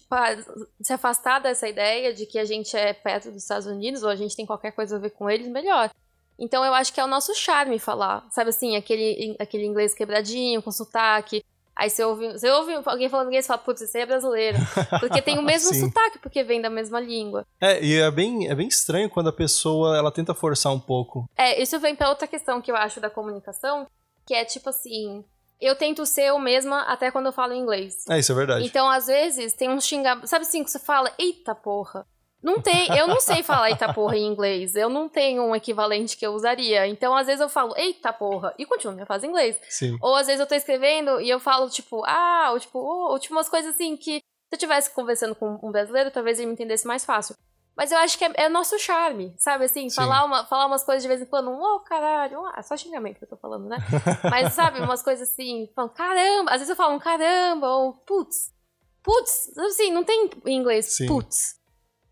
se 0.80 0.92
afastar 0.92 1.40
dessa 1.40 1.68
ideia 1.68 2.12
de 2.12 2.26
que 2.26 2.38
a 2.38 2.44
gente 2.44 2.76
é 2.76 2.92
perto 2.92 3.30
dos 3.30 3.42
Estados 3.42 3.66
Unidos 3.66 4.02
ou 4.02 4.08
a 4.08 4.16
gente 4.16 4.36
tem 4.36 4.46
qualquer 4.46 4.72
coisa 4.72 4.96
a 4.96 4.98
ver 4.98 5.10
com 5.10 5.28
eles, 5.30 5.48
melhor. 5.48 5.90
Então 6.38 6.64
eu 6.64 6.72
acho 6.72 6.92
que 6.92 7.00
é 7.00 7.04
o 7.04 7.08
nosso 7.08 7.34
charme 7.34 7.78
falar. 7.78 8.26
Sabe 8.30 8.50
assim, 8.50 8.76
aquele, 8.76 9.36
aquele 9.38 9.66
inglês 9.66 9.94
quebradinho, 9.94 10.62
com 10.62 10.70
sotaque. 10.70 11.44
Aí 11.74 11.90
você 11.90 12.02
ouve, 12.02 12.32
você 12.32 12.50
ouve 12.50 12.74
alguém 12.84 13.08
falando 13.08 13.28
inglês 13.28 13.44
e 13.44 13.48
fala, 13.48 13.60
putz, 13.60 13.94
aí 13.94 14.02
é 14.02 14.06
brasileiro. 14.06 14.58
Porque 14.98 15.22
tem 15.22 15.38
o 15.38 15.42
mesmo 15.42 15.72
sotaque, 15.72 16.18
porque 16.18 16.42
vem 16.42 16.60
da 16.60 16.68
mesma 16.68 16.98
língua. 16.98 17.46
É, 17.60 17.80
e 17.82 18.00
é 18.00 18.10
bem, 18.10 18.48
é 18.48 18.54
bem 18.54 18.66
estranho 18.66 19.08
quando 19.08 19.28
a 19.28 19.32
pessoa 19.32 19.96
ela 19.96 20.10
tenta 20.10 20.34
forçar 20.34 20.72
um 20.72 20.80
pouco. 20.80 21.30
É, 21.36 21.62
isso 21.62 21.78
vem 21.78 21.94
pra 21.94 22.08
outra 22.08 22.26
questão 22.26 22.60
que 22.60 22.68
eu 22.68 22.74
acho 22.74 23.00
da 23.00 23.08
comunicação, 23.08 23.86
que 24.26 24.34
é 24.34 24.44
tipo 24.44 24.68
assim, 24.70 25.24
eu 25.60 25.76
tento 25.76 26.04
ser 26.04 26.24
eu 26.24 26.38
mesma 26.40 26.82
até 26.82 27.12
quando 27.12 27.26
eu 27.26 27.32
falo 27.32 27.54
inglês. 27.54 28.04
É, 28.08 28.18
isso 28.18 28.32
é 28.32 28.34
verdade. 28.34 28.66
Então, 28.66 28.88
às 28.90 29.06
vezes, 29.06 29.52
tem 29.52 29.68
um 29.68 29.80
xingamento. 29.80 30.26
Sabe 30.26 30.44
assim, 30.44 30.64
que 30.64 30.70
você 30.70 30.80
fala, 30.80 31.12
eita 31.16 31.54
porra. 31.54 32.04
Não 32.40 32.60
tem, 32.60 32.96
eu 32.96 33.08
não 33.08 33.20
sei 33.20 33.42
falar 33.42 33.70
eita 33.70 33.92
porra 33.92 34.16
em 34.16 34.26
inglês. 34.26 34.76
Eu 34.76 34.88
não 34.88 35.08
tenho 35.08 35.42
um 35.42 35.56
equivalente 35.56 36.16
que 36.16 36.24
eu 36.24 36.32
usaria. 36.32 36.86
Então, 36.86 37.16
às 37.16 37.26
vezes 37.26 37.40
eu 37.40 37.48
falo 37.48 37.74
eita 37.76 38.12
porra 38.12 38.54
e 38.56 38.64
continuo 38.64 38.94
minha 38.94 39.06
frase 39.06 39.26
em 39.26 39.30
inglês. 39.30 39.58
Sim. 39.68 39.98
Ou 40.00 40.14
às 40.14 40.26
vezes 40.26 40.40
eu 40.40 40.46
tô 40.46 40.54
escrevendo 40.54 41.20
e 41.20 41.28
eu 41.28 41.40
falo, 41.40 41.68
tipo, 41.68 42.04
ah, 42.06 42.50
ou 42.52 42.60
tipo, 42.60 42.78
oh, 42.78 43.10
ou 43.10 43.18
tipo 43.18 43.34
umas 43.34 43.48
coisas 43.48 43.74
assim 43.74 43.96
que 43.96 44.18
se 44.18 44.54
eu 44.54 44.58
tivesse 44.58 44.90
conversando 44.94 45.34
com 45.34 45.58
um 45.62 45.72
brasileiro, 45.72 46.10
talvez 46.10 46.38
ele 46.38 46.46
me 46.46 46.52
entendesse 46.52 46.86
mais 46.86 47.04
fácil. 47.04 47.34
Mas 47.76 47.92
eu 47.92 47.98
acho 47.98 48.18
que 48.18 48.24
é, 48.24 48.32
é 48.34 48.48
nosso 48.48 48.78
charme, 48.78 49.34
sabe? 49.38 49.64
Assim, 49.64 49.88
Sim. 49.88 49.96
falar, 49.96 50.24
uma, 50.24 50.44
falar 50.46 50.66
umas 50.66 50.82
coisas 50.82 51.02
de 51.02 51.08
vez 51.08 51.20
em 51.20 51.26
quando, 51.26 51.50
ô 51.50 51.76
oh, 51.76 51.80
caralho, 51.80 52.44
ah, 52.46 52.62
só 52.62 52.76
xingamento 52.76 53.18
que 53.18 53.24
eu 53.24 53.28
tô 53.28 53.36
falando, 53.36 53.68
né? 53.68 53.78
Mas 54.28 54.52
sabe, 54.52 54.80
umas 54.80 55.02
coisas 55.02 55.28
assim, 55.28 55.70
falando, 55.74 55.92
caramba, 55.92 56.50
às 56.50 56.58
vezes 56.58 56.70
eu 56.70 56.76
falo 56.76 56.94
um 56.94 56.98
caramba, 56.98 57.68
ou 57.68 57.92
putz, 57.92 58.52
putz, 59.00 59.56
assim, 59.58 59.92
não 59.92 60.02
tem 60.02 60.28
em 60.46 60.56
inglês, 60.56 60.86
Sim. 60.86 61.06
putz. 61.06 61.57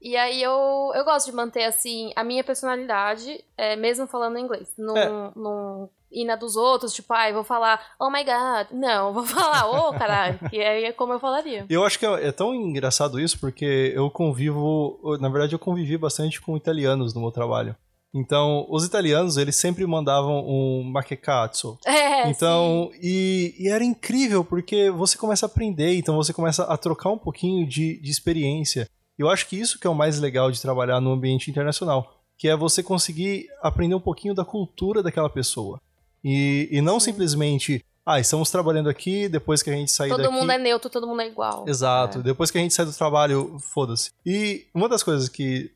E 0.01 0.17
aí 0.17 0.43
eu, 0.43 0.93
eu 0.95 1.05
gosto 1.05 1.27
de 1.27 1.33
manter, 1.37 1.65
assim, 1.65 2.13
a 2.15 2.23
minha 2.23 2.45
personalidade, 2.45 3.43
é, 3.57 3.77
mesmo 3.77 4.07
falando 4.07 4.39
inglês. 4.39 4.73
Não, 4.79 4.97
É. 4.97 5.31
não 5.35 5.91
ir 6.13 6.25
na 6.25 6.37
dos 6.37 6.55
outros, 6.57 6.93
tipo, 6.95 7.13
ai, 7.13 7.33
vou 7.33 7.43
falar, 7.45 7.81
oh 7.99 8.11
my 8.11 8.23
god. 8.25 8.69
Não, 8.71 9.13
vou 9.15 9.25
falar, 9.25 9.67
ô 9.69 9.93
caralho, 9.93 10.39
que 10.51 10.61
aí 10.61 10.85
é 10.85 10.93
como 10.93 11.13
eu 11.13 11.19
falaria. 11.21 11.67
E 11.69 11.73
eu 11.75 11.85
acho 11.85 11.99
que 11.99 12.07
é 12.07 12.29
é 12.29 12.33
tão 12.33 12.55
engraçado 12.55 13.19
isso 13.21 13.39
porque 13.41 13.93
eu 13.95 14.09
convivo, 14.11 14.99
na 15.21 15.29
verdade 15.29 15.55
eu 15.55 15.59
convivi 15.59 15.97
bastante 15.99 16.41
com 16.41 16.57
italianos 16.57 17.13
no 17.15 17.21
meu 17.21 17.31
trabalho. 17.31 17.75
Então, 18.15 18.65
os 18.71 18.83
italianos, 18.87 19.37
eles 19.37 19.57
sempre 19.57 19.85
mandavam 19.87 20.43
um 20.47 20.83
makekatsu. 20.85 21.77
É, 21.87 22.29
Então, 22.31 22.91
e, 23.03 23.55
e 23.59 23.69
era 23.69 23.85
incrível 23.85 24.43
porque 24.45 24.91
você 24.91 25.19
começa 25.19 25.45
a 25.45 25.49
aprender, 25.49 25.95
então 25.97 26.17
você 26.17 26.33
começa 26.33 26.63
a 26.65 26.77
trocar 26.79 27.11
um 27.11 27.19
pouquinho 27.19 27.67
de, 27.67 28.01
de 28.01 28.11
experiência. 28.11 28.89
Eu 29.19 29.31
acho 29.31 29.49
que 29.49 29.59
isso 29.59 29.79
que 29.79 29.87
é 29.87 29.91
o 29.91 29.95
mais 29.95 30.19
legal 30.19 30.51
de 30.51 30.61
trabalhar 30.61 31.01
no 31.01 31.13
ambiente 31.13 31.51
internacional, 31.51 32.21
que 32.37 32.49
é 32.49 32.57
você 32.57 32.83
conseguir 32.83 33.47
aprender 33.63 33.95
um 33.95 34.01
pouquinho 34.01 34.35
da 34.35 34.45
cultura 34.45 35.03
daquela 35.03 35.31
pessoa. 35.31 35.81
E, 36.23 36.69
e 36.71 36.81
não 36.81 37.01
Sim. 37.01 37.13
simplesmente, 37.13 37.85
ah, 38.05 38.21
estamos 38.21 38.51
trabalhando 38.51 38.89
aqui, 38.89 39.29
depois 39.29 39.63
que 39.63 39.71
a 39.71 39.73
gente 39.73 39.91
sair 39.91 40.11
todo 40.11 40.23
daqui... 40.23 40.35
mundo 40.35 40.51
é 40.51 40.59
neutro, 40.59 40.91
todo 40.91 41.07
mundo 41.07 41.23
é 41.23 41.29
igual. 41.29 41.65
Exato. 41.67 42.19
É. 42.19 42.23
Depois 42.23 42.51
que 42.51 42.59
a 42.59 42.61
gente 42.61 42.75
sai 42.75 42.85
do 42.85 42.93
trabalho, 42.93 43.59
foda-se. 43.59 44.11
E 44.25 44.67
uma 44.75 44.89
das 44.89 45.03
coisas 45.03 45.29
que 45.29 45.71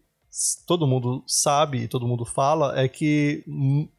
todo 0.66 0.86
mundo 0.86 1.24
sabe 1.26 1.82
e 1.82 1.88
todo 1.88 2.06
mundo 2.06 2.24
fala 2.24 2.78
é 2.78 2.88
que 2.88 3.42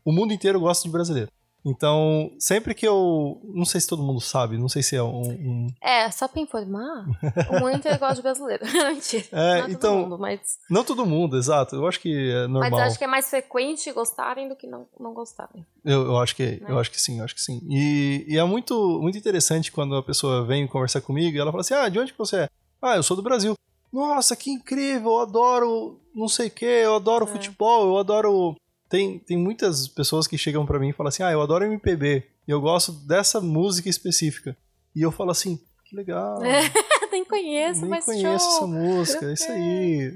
o 0.05 0.11
mundo 0.11 0.33
inteiro 0.33 0.59
gosta 0.59 0.83
de 0.87 0.91
brasileiro. 0.91 1.31
Então, 1.63 2.31
sempre 2.39 2.73
que 2.73 2.87
eu. 2.87 3.39
Não 3.53 3.65
sei 3.65 3.79
se 3.79 3.87
todo 3.87 4.01
mundo 4.01 4.19
sabe, 4.19 4.57
não 4.57 4.67
sei 4.67 4.81
se 4.81 4.95
é 4.95 5.03
um. 5.03 5.21
um- 5.21 5.67
É, 5.79 6.09
só 6.09 6.27
pra 6.27 6.41
informar, 6.41 7.05
o 7.51 7.59
mundo 7.59 7.75
inteiro 7.77 7.99
gosta 7.99 8.15
de 8.15 8.21
brasileiro. 8.23 8.63
Mentira. 8.95 9.25
É, 9.31 9.59
não 9.61 9.67
é 9.67 9.71
então- 9.71 9.91
todo 9.93 10.01
mundo, 10.09 10.17
mas, 10.19 10.39
Não 10.69 10.83
todo 10.83 11.05
mundo, 11.05 11.37
exato. 11.37 11.75
Eu 11.75 11.87
acho 11.87 11.99
que 11.99 12.31
é 12.31 12.47
normal. 12.47 12.71
mas 12.71 12.79
acho 12.81 12.97
que 12.97 13.03
é 13.03 13.07
mais 13.07 13.29
frequente 13.29 13.91
gostarem 13.91 14.49
do 14.49 14.55
que 14.55 14.65
não, 14.65 14.87
não 14.99 15.13
gostarem. 15.13 15.63
Eu, 15.85 16.01
eu 16.07 16.17
acho 16.17 16.35
que 16.35 16.43
Né? 16.61 16.65
eu 16.67 16.79
acho 16.79 16.89
que 16.89 16.99
sim, 16.99 17.19
eu 17.19 17.25
acho 17.25 17.35
que 17.35 17.41
sim. 17.41 17.61
E, 17.69 18.25
e 18.27 18.37
é 18.39 18.43
muito, 18.43 18.99
muito 18.99 19.17
interessante 19.17 19.71
quando 19.71 19.95
a 19.95 20.01
pessoa 20.03 20.43
vem 20.43 20.65
conversar 20.67 21.01
comigo 21.01 21.37
e 21.37 21.39
ela 21.39 21.51
fala 21.51 21.61
assim: 21.61 21.73
Ah, 21.75 21.89
de 21.89 21.99
onde 21.99 22.11
que 22.11 22.17
você 22.19 22.37
é? 22.37 22.49
Ah, 22.81 22.95
eu 22.95 23.03
sou 23.03 23.15
do 23.15 23.21
Brasil. 23.23 23.53
Nossa, 23.93 24.35
que 24.35 24.49
incrível, 24.49 25.11
eu 25.11 25.19
adoro 25.19 25.99
não 26.15 26.27
sei 26.27 26.47
o 26.47 26.51
que, 26.51 26.65
eu 26.65 26.95
adoro 26.95 27.25
É. 27.25 27.27
futebol, 27.27 27.87
eu 27.87 27.97
adoro. 27.97 28.55
Tem, 28.91 29.17
tem 29.19 29.37
muitas 29.37 29.87
pessoas 29.87 30.27
que 30.27 30.37
chegam 30.37 30.65
pra 30.65 30.77
mim 30.77 30.89
e 30.89 30.93
falam 30.93 31.07
assim: 31.07 31.23
Ah, 31.23 31.31
eu 31.31 31.41
adoro 31.41 31.63
MPB, 31.65 32.23
e 32.47 32.51
eu 32.51 32.59
gosto 32.59 32.91
dessa 32.91 33.39
música 33.39 33.87
específica. 33.89 34.55
E 34.93 35.01
eu 35.01 35.11
falo 35.11 35.31
assim: 35.31 35.57
Que 35.85 35.95
legal. 35.95 36.39
Nem 37.11 37.25
conheço, 37.25 37.81
Nem 37.81 37.89
mas 37.89 38.05
conheço 38.05 38.27
essa 38.47 38.59
show. 38.59 38.67
música, 38.67 39.25
é 39.25 39.33
isso 39.33 39.51
aí. 39.51 40.13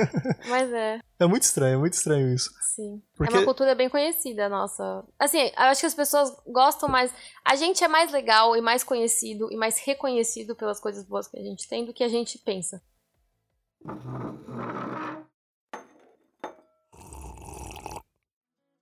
Mas 0.48 0.72
é, 0.72 0.98
É 1.18 1.26
muito 1.26 1.42
estranho, 1.42 1.74
é 1.74 1.76
muito 1.78 1.92
estranho 1.92 2.32
isso. 2.32 2.50
sim. 2.74 3.02
Porque- 3.14 3.34
É 3.34 3.36
uma 3.38 3.44
cultura 3.44 3.74
bem 3.74 3.90
conhecida, 3.90 4.48
nossa. 4.48 5.04
Assim, 5.18 5.38
eu 5.38 5.52
acho 5.56 5.80
que 5.80 5.86
as 5.86 5.94
pessoas 5.94 6.30
gostam 6.46 6.88
mais. 6.88 7.12
A 7.44 7.56
gente 7.56 7.84
é 7.84 7.88
mais 7.88 8.10
legal 8.10 8.56
e 8.56 8.62
mais 8.62 8.82
conhecido 8.82 9.52
e 9.52 9.56
mais 9.56 9.78
reconhecido 9.80 10.56
pelas 10.56 10.80
coisas 10.80 11.04
boas 11.04 11.28
que 11.28 11.38
a 11.38 11.42
gente 11.42 11.68
tem 11.68 11.84
do 11.84 11.92
que 11.92 12.02
a 12.04 12.08
gente 12.08 12.38
pensa. 12.38 12.80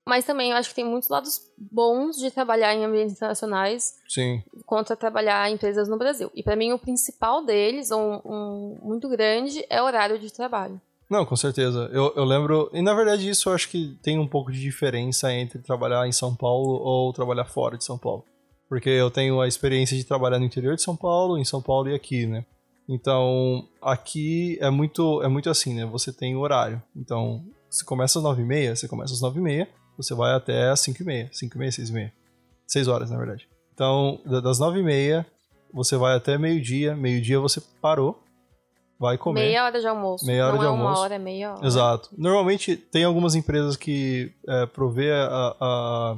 Mas 0.09 0.25
também 0.25 0.53
eu 0.53 0.57
acho 0.57 0.71
que 0.71 0.75
tem 0.75 0.87
muitos 0.87 1.11
lados 1.11 1.39
bons 1.59 2.17
de 2.17 2.31
trabalhar 2.31 2.75
em 2.75 2.83
ambientes 2.83 3.15
internacionais 3.15 3.93
Sim. 4.09 4.43
contra 4.65 4.97
trabalhar 4.97 5.51
em 5.51 5.55
empresas 5.55 5.87
no 5.87 5.99
Brasil. 5.99 6.31
E 6.35 6.43
pra 6.43 6.57
mim 6.57 6.73
o 6.73 6.79
principal 6.79 7.45
deles, 7.45 7.91
um, 7.91 8.19
um 8.25 8.79
muito 8.83 9.07
grande, 9.07 9.63
é 9.69 9.83
o 9.83 9.85
horário 9.85 10.19
de 10.19 10.33
trabalho. 10.33 10.81
Não, 11.11 11.27
com 11.27 11.37
certeza. 11.37 11.91
Eu, 11.93 12.15
eu 12.17 12.25
lembro. 12.25 12.71
E 12.73 12.81
na 12.81 12.95
verdade, 12.95 13.29
isso 13.29 13.51
eu 13.51 13.53
acho 13.53 13.69
que 13.69 13.99
tem 14.03 14.19
um 14.19 14.27
pouco 14.27 14.51
de 14.51 14.59
diferença 14.59 15.31
entre 15.31 15.59
trabalhar 15.59 16.09
em 16.09 16.13
São 16.13 16.35
Paulo 16.35 16.81
ou 16.83 17.13
trabalhar 17.13 17.45
fora 17.45 17.77
de 17.77 17.85
São 17.85 17.99
Paulo. 17.99 18.25
Porque 18.67 18.89
eu 18.89 19.11
tenho 19.11 19.43
a 19.43 19.47
experiência 19.47 19.95
de 19.95 20.05
trabalhar 20.05 20.39
no 20.39 20.47
interior 20.47 20.75
de 20.75 20.83
São 20.83 20.97
Paulo, 20.97 21.37
em 21.37 21.45
São 21.45 21.61
Paulo 21.61 21.91
e 21.91 21.95
aqui, 21.95 22.27
né? 22.27 22.47
Então, 22.89 23.69
aqui 23.83 24.57
é 24.59 24.71
muito, 24.71 25.23
é 25.23 25.29
muito 25.29 25.51
assim, 25.51 25.75
né? 25.75 25.85
Você 25.85 26.11
tem 26.11 26.35
o 26.35 26.41
horário. 26.41 26.83
Então, 26.97 27.45
se 27.69 27.85
começa 27.85 28.19
às 28.19 28.25
9h30, 28.25 28.77
você 28.77 28.89
começa 28.89 29.13
às 29.13 29.21
9h30, 29.21 29.69
você 29.99 30.15
vai 30.15 30.33
até 30.33 30.71
às 30.71 30.81
5h30. 30.81 31.31
5h30, 31.33 31.69
6h30. 31.69 32.13
6 32.67 32.89
horas, 32.89 33.11
na 33.11 33.19
verdade. 33.19 33.47
Então, 33.75 34.19
da- 34.25 34.41
das 34.41 34.59
9h30, 34.59 35.27
você 35.73 35.97
vai 35.97 36.17
até 36.17 36.39
meio-dia. 36.39 36.97
Meio-dia 36.97 37.39
você 37.39 37.61
parou, 37.83 38.23
vai 38.99 39.17
comer. 39.19 39.41
Meia 39.41 39.65
hora 39.65 39.81
de 39.81 39.87
almoço. 39.87 40.25
Meia 40.27 40.45
hora 40.47 40.53
Não 40.55 40.59
de 40.61 40.65
é 40.67 40.69
uma 40.69 40.83
almoço. 40.85 41.03
hora, 41.03 41.15
é 41.15 41.19
meia 41.19 41.55
hora. 41.55 41.67
Exato. 41.67 42.09
Normalmente 42.17 42.77
tem 42.77 43.05
algumas 43.05 43.35
empresas 43.35 43.77
que 43.77 44.33
é, 44.49 44.67
provê 44.67 45.13
a, 45.13 45.57
a, 45.61 46.17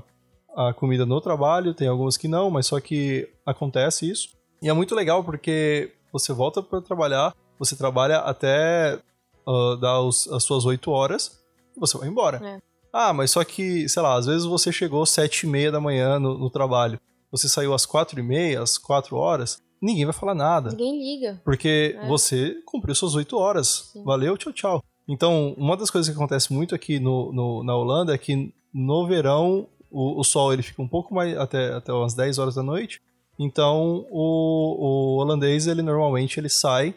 a 0.69 0.73
comida 0.75 1.05
no 1.05 1.21
trabalho, 1.21 1.75
tem 1.75 1.89
algumas 1.89 2.17
que 2.17 2.29
não, 2.29 2.51
mas 2.51 2.67
só 2.67 2.79
que 2.81 3.29
acontece 3.45 4.09
isso. 4.11 4.29
E 4.63 4.69
é 4.69 4.73
muito 4.73 4.95
legal 4.95 5.23
porque 5.25 5.93
você 6.13 6.33
volta 6.33 6.63
para 6.63 6.81
trabalhar, 6.81 7.35
você 7.59 7.77
trabalha 7.77 8.19
até 8.19 8.99
ah, 9.47 9.77
dar 9.81 10.01
os- 10.01 10.27
as 10.33 10.43
suas 10.45 10.65
8 10.65 10.91
horas 10.91 11.39
e 11.77 11.81
você 11.81 11.97
vai 11.99 12.09
embora. 12.09 12.41
É. 12.45 12.70
Ah, 12.93 13.13
mas 13.13 13.31
só 13.31 13.45
que, 13.45 13.89
sei 13.89 14.03
lá, 14.03 14.15
às 14.17 14.27
vezes 14.27 14.45
você 14.47 14.73
chegou 14.73 15.03
às 15.03 15.11
7 15.11 15.47
e 15.47 15.49
meia 15.49 15.71
da 15.71 15.81
manhã 15.81 16.19
no, 16.19 16.37
no 16.39 16.51
trabalho, 16.51 17.01
você 17.31 17.49
saiu 17.49 17.73
às 17.73 17.87
4 17.87 18.19
e 18.19 18.23
meia, 18.23 18.63
às 18.63 18.77
4 18.79 19.17
horas, 19.17 19.63
ninguém 19.81 20.05
vai 20.05 20.13
falar 20.15 20.35
nada. 20.35 20.71
Ninguém 20.71 20.99
liga. 20.99 21.41
Porque 21.45 21.97
É. 22.01 22.07
você 22.09 22.57
cumpriu 22.67 22.95
suas 22.95 23.15
oito 23.15 23.37
horas. 23.39 23.91
Sim. 23.93 24.03
Valeu, 24.05 24.37
tchau, 24.37 24.53
tchau. 24.53 24.85
Então, 25.09 25.55
uma 25.57 25.77
das 25.77 25.91
coisas 25.91 26.09
que 26.09 26.17
acontece 26.17 26.53
muito 26.53 26.75
aqui 26.75 26.99
no, 27.01 27.33
no- 27.33 27.63
na 27.65 27.77
Holanda 27.77 28.15
é 28.15 28.19
que 28.19 28.53
no 28.73 29.07
verão 29.07 29.67
o, 29.91 30.21
o 30.21 30.25
sol 30.25 30.53
ele 30.53 30.63
fica 30.63 30.81
um 30.83 30.87
pouco 30.89 31.15
mais 31.15 31.37
até, 31.37 31.73
até 31.73 31.93
umas 31.93 32.15
10 32.15 32.39
horas 32.39 32.55
da 32.55 32.63
noite. 32.63 33.01
Então, 33.39 34.07
o, 34.11 35.17
o 35.17 35.17
holandês, 35.19 35.67
ele 35.67 35.83
normalmente 35.83 36.39
ele 36.39 36.49
sai 36.49 36.95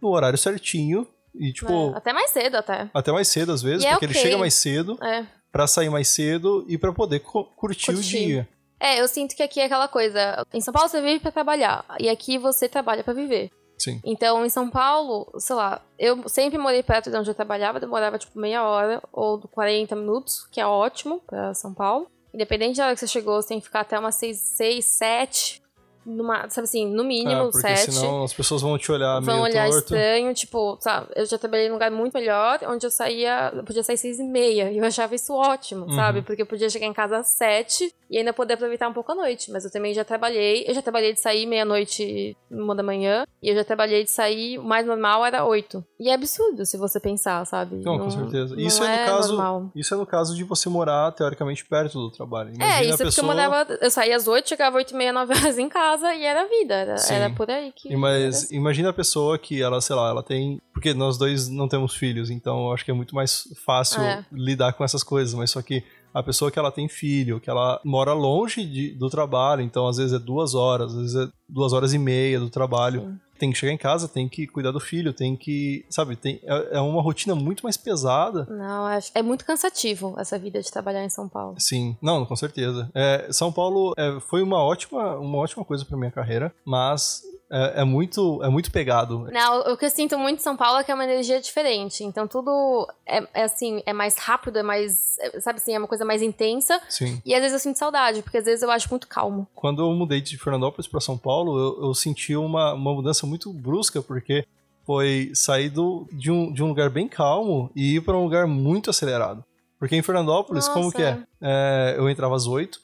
no 0.00 0.08
horário 0.10 0.38
certinho 0.38 1.06
e, 1.34 1.52
tipo, 1.52 1.92
É, 1.94 1.96
até 1.98 2.12
mais 2.12 2.30
cedo, 2.30 2.56
até. 2.56 2.88
até 2.92 3.12
mais 3.12 3.28
cedo 3.28 3.52
às 3.52 3.62
vezes, 3.62 3.84
E 3.84 3.86
é 3.86 3.90
porque 3.90 4.06
ele 4.06 4.12
ok. 4.12 4.22
chega 4.22 4.38
mais 4.38 4.54
cedo 4.54 4.98
É. 5.02 5.26
pra 5.52 5.66
sair 5.66 5.90
mais 5.90 6.08
cedo 6.08 6.64
e 6.68 6.76
pra 6.78 6.92
poder 6.92 7.20
cu- 7.20 7.44
curtir, 7.56 7.90
o 7.90 7.94
Curtir. 7.94 8.18
dia. 8.26 8.48
É, 8.80 9.00
eu 9.00 9.08
sinto 9.08 9.34
que 9.34 9.42
aqui 9.42 9.60
é 9.60 9.64
aquela 9.64 9.88
coisa. 9.88 10.44
Em 10.52 10.60
São 10.60 10.72
Paulo 10.74 10.88
você 10.88 11.00
vive 11.00 11.20
pra 11.20 11.30
trabalhar. 11.32 11.84
E 11.98 12.08
aqui 12.08 12.36
você 12.38 12.68
trabalha 12.68 13.02
pra 13.02 13.14
viver. 13.14 13.50
Sim. 13.78 14.00
Então, 14.04 14.44
em 14.44 14.48
São 14.48 14.68
Paulo, 14.70 15.26
sei 15.38 15.56
lá, 15.56 15.80
eu 15.98 16.28
sempre 16.28 16.58
morei 16.58 16.82
perto 16.82 17.10
de 17.10 17.16
onde 17.16 17.28
eu 17.30 17.34
trabalhava, 17.34 17.80
demorava 17.80 18.18
tipo 18.18 18.38
meia 18.38 18.62
hora 18.64 19.02
ou 19.12 19.40
40 19.48 19.96
minutos, 19.96 20.46
que 20.50 20.60
é 20.60 20.66
ótimo 20.66 21.20
pra 21.26 21.54
São 21.54 21.72
Paulo. 21.74 22.06
Independente 22.32 22.76
da 22.76 22.86
hora 22.86 22.94
que 22.94 23.00
você 23.00 23.06
chegou, 23.06 23.40
você 23.40 23.48
tem 23.48 23.58
que 23.60 23.66
ficar 23.66 23.80
até 23.80 23.98
umas 23.98 24.14
6, 24.16 24.38
6 24.38 24.84
7, 24.84 25.62
numa, 26.06 26.48
sabe 26.50 26.64
assim, 26.64 26.86
no 26.86 27.02
É, 27.02 27.06
mínimo 27.06 27.50
porque 27.50 27.76
7. 27.76 27.92
senão 27.92 28.24
as 28.24 28.32
pessoas 28.32 28.62
vão 28.62 28.76
te 28.78 28.90
olhar 28.92 29.20
Vão 29.20 29.34
meio 29.36 29.42
olhar 29.44 29.64
torto. 29.70 29.78
estranho, 29.94 30.34
tipo, 30.34 30.76
sabe, 30.80 31.06
eu 31.16 31.26
já 31.26 31.38
trabalhei 31.38 31.68
num 31.68 31.74
lugar 31.74 31.90
muito 31.90 32.12
melhor, 32.14 32.58
onde 32.68 32.86
eu 32.86 32.90
saía, 32.90 33.52
eu 33.54 33.64
podia 33.64 33.82
sair 33.82 33.96
seis 33.96 34.18
e 34.18 34.24
meia, 34.24 34.70
e 34.70 34.78
eu 34.78 34.84
achava 34.84 35.14
isso 35.14 35.32
ótimo, 35.34 35.86
Uhum. 35.86 35.94
sabe, 35.94 36.22
porque 36.22 36.42
eu 36.42 36.46
podia 36.46 36.68
chegar 36.70 36.86
em 36.86 36.92
casa 36.92 37.18
às 37.18 37.28
sete 37.28 37.92
e 38.10 38.18
ainda 38.18 38.32
poder 38.32 38.54
aproveitar 38.54 38.88
um 38.88 38.92
pouco 38.92 39.12
a 39.12 39.14
noite, 39.14 39.50
mas 39.50 39.64
eu 39.64 39.70
também 39.70 39.92
já 39.94 40.04
trabalhei, 40.04 40.64
eu 40.68 40.74
já 40.74 40.82
trabalhei 40.82 41.12
de 41.12 41.20
sair 41.20 41.46
meia-noite, 41.46 42.36
uma 42.50 42.74
da 42.74 42.82
manhã, 42.82 43.26
e 43.42 43.48
eu 43.48 43.54
já 43.54 43.64
trabalhei 43.64 44.04
de 44.04 44.10
sair, 44.10 44.58
o 44.58 44.62
mais 44.62 44.86
normal 44.86 45.24
era 45.24 45.44
oito. 45.44 45.84
E 45.98 46.08
é 46.08 46.14
absurdo, 46.14 46.64
se 46.66 46.76
você 46.76 47.00
pensar, 47.00 47.44
sabe? 47.46 47.76
Não, 47.84 47.98
com 47.98 48.10
certeza. 48.10 48.54
não 48.54 48.62
Isso 48.62 48.82
é, 48.84 48.94
é 48.94 48.98
no 49.00 49.06
caso, 49.12 49.28
normal. 49.36 49.70
isso 49.74 49.94
é 49.94 49.96
no 49.96 50.06
caso 50.06 50.34
de 50.36 50.44
você 50.44 50.68
morar 50.68 51.12
teoricamente 51.12 51.64
perto 51.64 51.98
do 51.98 52.10
trabalho. 52.10 52.50
É, 52.50 52.54
Imagina 52.54 52.82
isso 52.94 53.02
a 53.02 53.06
porque 53.06 53.20
eu 53.20 53.24
morava, 53.24 53.66
eu 53.80 53.90
saía 53.90 54.16
às 54.16 54.26
oito, 54.28 54.48
chegava 54.48 54.76
oito 54.76 54.92
e 54.92 54.96
meia, 54.96 55.12
nove 55.12 55.34
horas 55.34 55.58
em 55.58 55.68
casa, 55.68 55.93
e 56.02 56.24
era 56.24 56.46
vida, 56.48 56.74
era, 56.74 56.98
Sim. 56.98 57.14
era 57.14 57.30
por 57.30 57.50
aí 57.50 57.72
que... 57.72 57.94
Mas 57.96 58.50
imagina 58.50 58.90
a 58.90 58.92
pessoa 58.92 59.38
que 59.38 59.62
ela, 59.62 59.80
sei 59.80 59.94
lá, 59.96 60.08
ela 60.10 60.22
tem. 60.22 60.60
Porque 60.72 60.92
nós 60.94 61.16
dois 61.18 61.48
não 61.48 61.68
temos 61.68 61.94
filhos, 61.94 62.30
então 62.30 62.66
eu 62.66 62.72
acho 62.72 62.84
que 62.84 62.90
é 62.90 62.94
muito 62.94 63.14
mais 63.14 63.44
fácil 63.64 64.02
É. 64.02 64.24
lidar 64.32 64.72
com 64.72 64.82
essas 64.84 65.02
coisas. 65.02 65.34
Mas 65.34 65.50
só 65.50 65.62
que 65.62 65.82
a 66.12 66.22
pessoa 66.22 66.50
que 66.50 66.58
ela 66.58 66.70
tem 66.72 66.88
filho, 66.88 67.40
que 67.40 67.50
ela 67.50 67.80
mora 67.84 68.12
longe 68.12 68.64
de- 68.64 68.94
do 68.94 69.08
trabalho, 69.10 69.62
então 69.62 69.86
às 69.86 69.96
vezes 69.96 70.12
é 70.12 70.18
duas 70.18 70.54
horas, 70.54 70.92
às 70.94 71.00
vezes 71.00 71.16
é 71.16 71.28
duas 71.48 71.72
horas 71.72 71.92
e 71.92 71.98
meia 71.98 72.38
do 72.40 72.48
trabalho. 72.50 73.00
Sim. 73.00 73.20
Tem 73.44 73.52
que 73.52 73.58
chegar 73.58 73.72
em 73.72 73.78
casa, 73.78 74.08
tem 74.08 74.26
que 74.26 74.46
cuidar 74.46 74.70
do 74.70 74.80
filho, 74.80 75.12
tem 75.12 75.36
que, 75.36 75.84
sabe, 75.90 76.16
tem, 76.16 76.40
é, 76.44 76.76
é 76.76 76.80
uma 76.80 77.02
rotina 77.02 77.34
muito 77.34 77.62
mais 77.62 77.76
pesada. 77.76 78.46
Não, 78.48 78.86
acho, 78.86 79.10
é 79.14 79.22
muito 79.22 79.44
cansativo 79.44 80.14
essa 80.18 80.38
vida 80.38 80.62
de 80.62 80.70
trabalhar 80.70 81.04
em 81.04 81.10
São 81.10 81.28
Paulo. 81.28 81.54
Sim, 81.58 81.94
não, 82.00 82.24
com 82.24 82.34
certeza. 82.34 82.90
É, 82.94 83.28
São 83.30 83.52
Paulo 83.52 83.92
é, 83.98 84.18
foi 84.20 84.42
uma 84.42 84.62
ótima, 84.62 85.18
uma 85.18 85.38
ótima 85.38 85.62
coisa 85.62 85.84
para 85.84 85.98
minha 85.98 86.10
carreira, 86.10 86.54
mas 86.64 87.22
é, 87.54 87.82
é, 87.82 87.84
muito, 87.84 88.42
é 88.42 88.48
muito 88.48 88.72
pegado. 88.72 89.28
Não, 89.32 89.60
o 89.72 89.76
que 89.76 89.84
eu 89.84 89.90
sinto 89.90 90.18
muito 90.18 90.40
em 90.40 90.42
São 90.42 90.56
Paulo 90.56 90.80
é 90.80 90.84
que 90.84 90.90
é 90.90 90.94
uma 90.94 91.04
energia 91.04 91.40
diferente. 91.40 92.02
Então 92.02 92.26
tudo 92.26 92.88
é, 93.06 93.22
é 93.32 93.44
assim, 93.44 93.80
é 93.86 93.92
mais 93.92 94.18
rápido, 94.18 94.58
é 94.58 94.62
mais, 94.62 95.16
é, 95.20 95.40
sabe 95.40 95.58
assim, 95.58 95.72
é 95.72 95.78
uma 95.78 95.86
coisa 95.86 96.04
mais 96.04 96.20
intensa. 96.20 96.80
Sim. 96.88 97.22
E 97.24 97.32
às 97.32 97.40
vezes 97.40 97.52
eu 97.52 97.60
sinto 97.60 97.78
saudade, 97.78 98.22
porque 98.22 98.38
às 98.38 98.44
vezes 98.44 98.62
eu 98.62 98.70
acho 98.72 98.90
muito 98.90 99.06
calmo. 99.06 99.46
Quando 99.54 99.82
eu 99.82 99.92
mudei 99.92 100.20
de 100.20 100.36
Fernandópolis 100.36 100.88
para 100.88 101.00
São 101.00 101.16
Paulo, 101.16 101.56
eu, 101.56 101.86
eu 101.86 101.94
senti 101.94 102.34
uma, 102.34 102.74
uma 102.74 102.92
mudança 102.92 103.24
muito 103.24 103.52
brusca, 103.52 104.02
porque 104.02 104.44
foi 104.84 105.30
sair 105.32 105.70
do, 105.70 106.08
de, 106.12 106.32
um, 106.32 106.52
de 106.52 106.60
um 106.60 106.66
lugar 106.66 106.90
bem 106.90 107.06
calmo 107.06 107.70
e 107.76 107.96
ir 107.96 108.00
para 108.00 108.16
um 108.16 108.24
lugar 108.24 108.48
muito 108.48 108.90
acelerado. 108.90 109.44
Porque 109.78 109.94
em 109.94 110.02
Fernandópolis, 110.02 110.66
Nossa. 110.66 110.80
como 110.80 110.92
que 110.92 111.02
é? 111.02 111.22
é? 111.40 111.94
Eu 111.96 112.10
entrava 112.10 112.34
às 112.34 112.48
oito, 112.48 112.80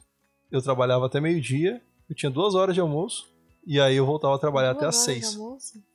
eu 0.50 0.62
trabalhava 0.62 1.06
até 1.06 1.20
meio-dia, 1.20 1.82
eu 2.08 2.14
tinha 2.14 2.30
duas 2.30 2.54
horas 2.54 2.74
de 2.74 2.80
almoço, 2.80 3.28
e 3.70 3.80
aí 3.80 3.94
eu 3.94 4.04
voltava 4.04 4.34
a 4.34 4.38
trabalhar 4.38 4.72
até 4.72 4.84
às 4.84 4.96
seis. 4.96 5.38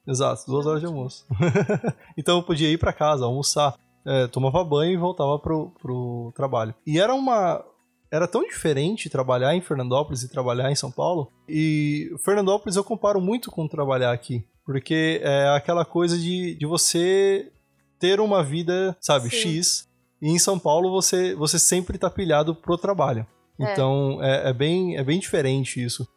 Exato, 0.07 0.43
duas 0.47 0.65
horas 0.65 0.79
de 0.79 0.85
almoço. 0.85 1.27
então 2.15 2.37
eu 2.37 2.43
podia 2.43 2.71
ir 2.71 2.77
para 2.77 2.93
casa, 2.93 3.25
almoçar, 3.25 3.75
é, 4.05 4.27
tomava 4.27 4.63
banho 4.63 4.93
e 4.93 4.97
voltava 4.97 5.37
pro, 5.37 5.71
pro 5.81 6.31
trabalho. 6.33 6.73
E 6.87 6.97
era 6.97 7.13
uma. 7.13 7.61
Era 8.09 8.29
tão 8.29 8.47
diferente 8.47 9.09
trabalhar 9.09 9.53
em 9.55 9.61
Fernandópolis 9.61 10.23
e 10.23 10.29
trabalhar 10.29 10.71
em 10.71 10.75
São 10.75 10.89
Paulo. 10.89 11.29
E 11.49 12.15
Fernandópolis 12.23 12.77
eu 12.77 12.83
comparo 12.83 13.19
muito 13.19 13.51
com 13.51 13.67
trabalhar 13.67 14.13
aqui. 14.13 14.47
Porque 14.63 15.19
é 15.21 15.49
aquela 15.49 15.83
coisa 15.83 16.17
de, 16.17 16.55
de 16.55 16.65
você 16.65 17.51
ter 17.99 18.21
uma 18.21 18.41
vida, 18.41 18.95
sabe, 19.01 19.29
Sim. 19.29 19.59
X. 19.59 19.89
E 20.21 20.29
em 20.29 20.39
São 20.39 20.57
Paulo 20.57 20.89
você, 20.89 21.35
você 21.35 21.59
sempre 21.59 21.97
tá 21.97 22.09
pilhado 22.09 22.55
pro 22.55 22.77
trabalho. 22.77 23.27
É. 23.59 23.69
Então 23.69 24.23
é, 24.23 24.49
é 24.49 24.53
bem, 24.53 24.95
é 24.95 25.03
bem 25.03 25.19
diferente 25.19 25.83
isso. 25.83 26.07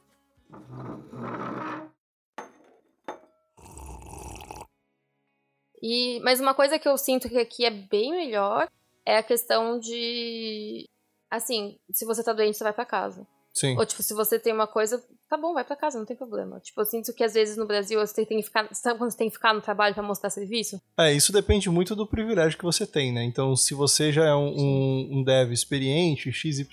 E, 5.83 6.21
mas 6.21 6.41
uma 6.41 6.55
coisa 6.55 6.79
que 6.79 6.89
eu 6.89 6.97
sinto 6.97 7.29
que 7.29 7.39
aqui 7.39 7.65
é 7.65 7.71
bem 7.71 8.11
melhor 8.11 8.69
é 9.05 9.19
a 9.19 9.23
questão 9.23 9.79
de. 9.79 10.89
Assim, 11.31 11.79
se 11.93 12.05
você 12.05 12.23
tá 12.23 12.33
doente, 12.33 12.57
você 12.57 12.65
vai 12.65 12.73
pra 12.73 12.85
casa. 12.85 13.27
Sim. 13.59 13.77
Ou, 13.77 13.85
tipo, 13.85 14.03
se 14.03 14.15
você 14.15 14.39
tem 14.39 14.53
uma 14.53 14.69
coisa, 14.69 15.03
tá 15.29 15.37
bom, 15.37 15.53
vai 15.53 15.65
pra 15.65 15.75
casa, 15.75 15.99
não 15.99 16.07
tem 16.07 16.17
problema. 16.17 16.61
Tipo, 16.61 16.81
eu 16.81 16.85
sinto 16.85 17.13
que 17.13 17.25
às 17.25 17.35
vezes 17.35 17.57
no 17.57 17.67
Brasil 17.67 17.99
você 17.99 18.25
tem 18.25 18.39
que 18.39 18.45
ficar. 18.45 18.69
Sabe 18.73 18.99
quando 18.99 19.11
você 19.11 19.17
tem 19.17 19.29
que 19.29 19.35
ficar 19.35 19.53
no 19.53 19.61
trabalho 19.61 19.95
pra 19.95 20.03
mostrar 20.03 20.31
serviço? 20.31 20.81
É, 20.97 21.13
isso 21.13 21.33
depende 21.33 21.69
muito 21.69 21.97
do 21.97 22.07
privilégio 22.07 22.57
que 22.57 22.65
você 22.65 22.87
tem, 22.87 23.13
né? 23.13 23.25
Então, 23.25 23.57
se 23.57 23.75
você 23.75 24.13
já 24.13 24.27
é 24.27 24.35
um, 24.35 24.55
um, 24.57 25.09
um 25.19 25.25
dev 25.25 25.53
experiente, 25.53 26.31
XYZ, 26.31 26.71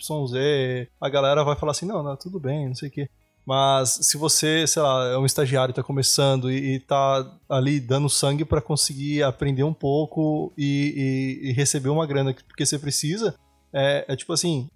a 1.01 1.09
galera 1.09 1.43
vai 1.43 1.55
falar 1.55 1.71
assim, 1.71 1.87
não, 1.87 2.03
não, 2.03 2.15
tudo 2.15 2.39
bem, 2.39 2.67
não 2.67 2.75
sei 2.75 2.89
o 2.89 2.91
quê. 2.91 3.09
Mas 3.45 3.99
se 4.01 4.17
você, 4.17 4.65
sei 4.65 4.81
lá, 4.81 5.09
é 5.09 5.17
um 5.17 5.25
estagiário, 5.25 5.73
tá 5.73 5.83
começando 5.83 6.51
e, 6.51 6.75
e 6.75 6.79
tá 6.79 7.31
ali 7.47 7.79
dando 7.79 8.09
sangue 8.09 8.43
para 8.43 8.61
conseguir 8.61 9.21
aprender 9.21 9.63
um 9.63 9.73
pouco 9.73 10.51
e, 10.57 11.41
e, 11.43 11.49
e, 11.49 11.53
receber 11.53 11.89
uma 11.89 12.07
grana 12.07 12.33
porque 12.47 12.65
você 12.65 12.79
precisa, 12.79 13.35
é, 13.71 14.05
é 14.07 14.15
tipo 14.15 14.33
assim, 14.33 14.67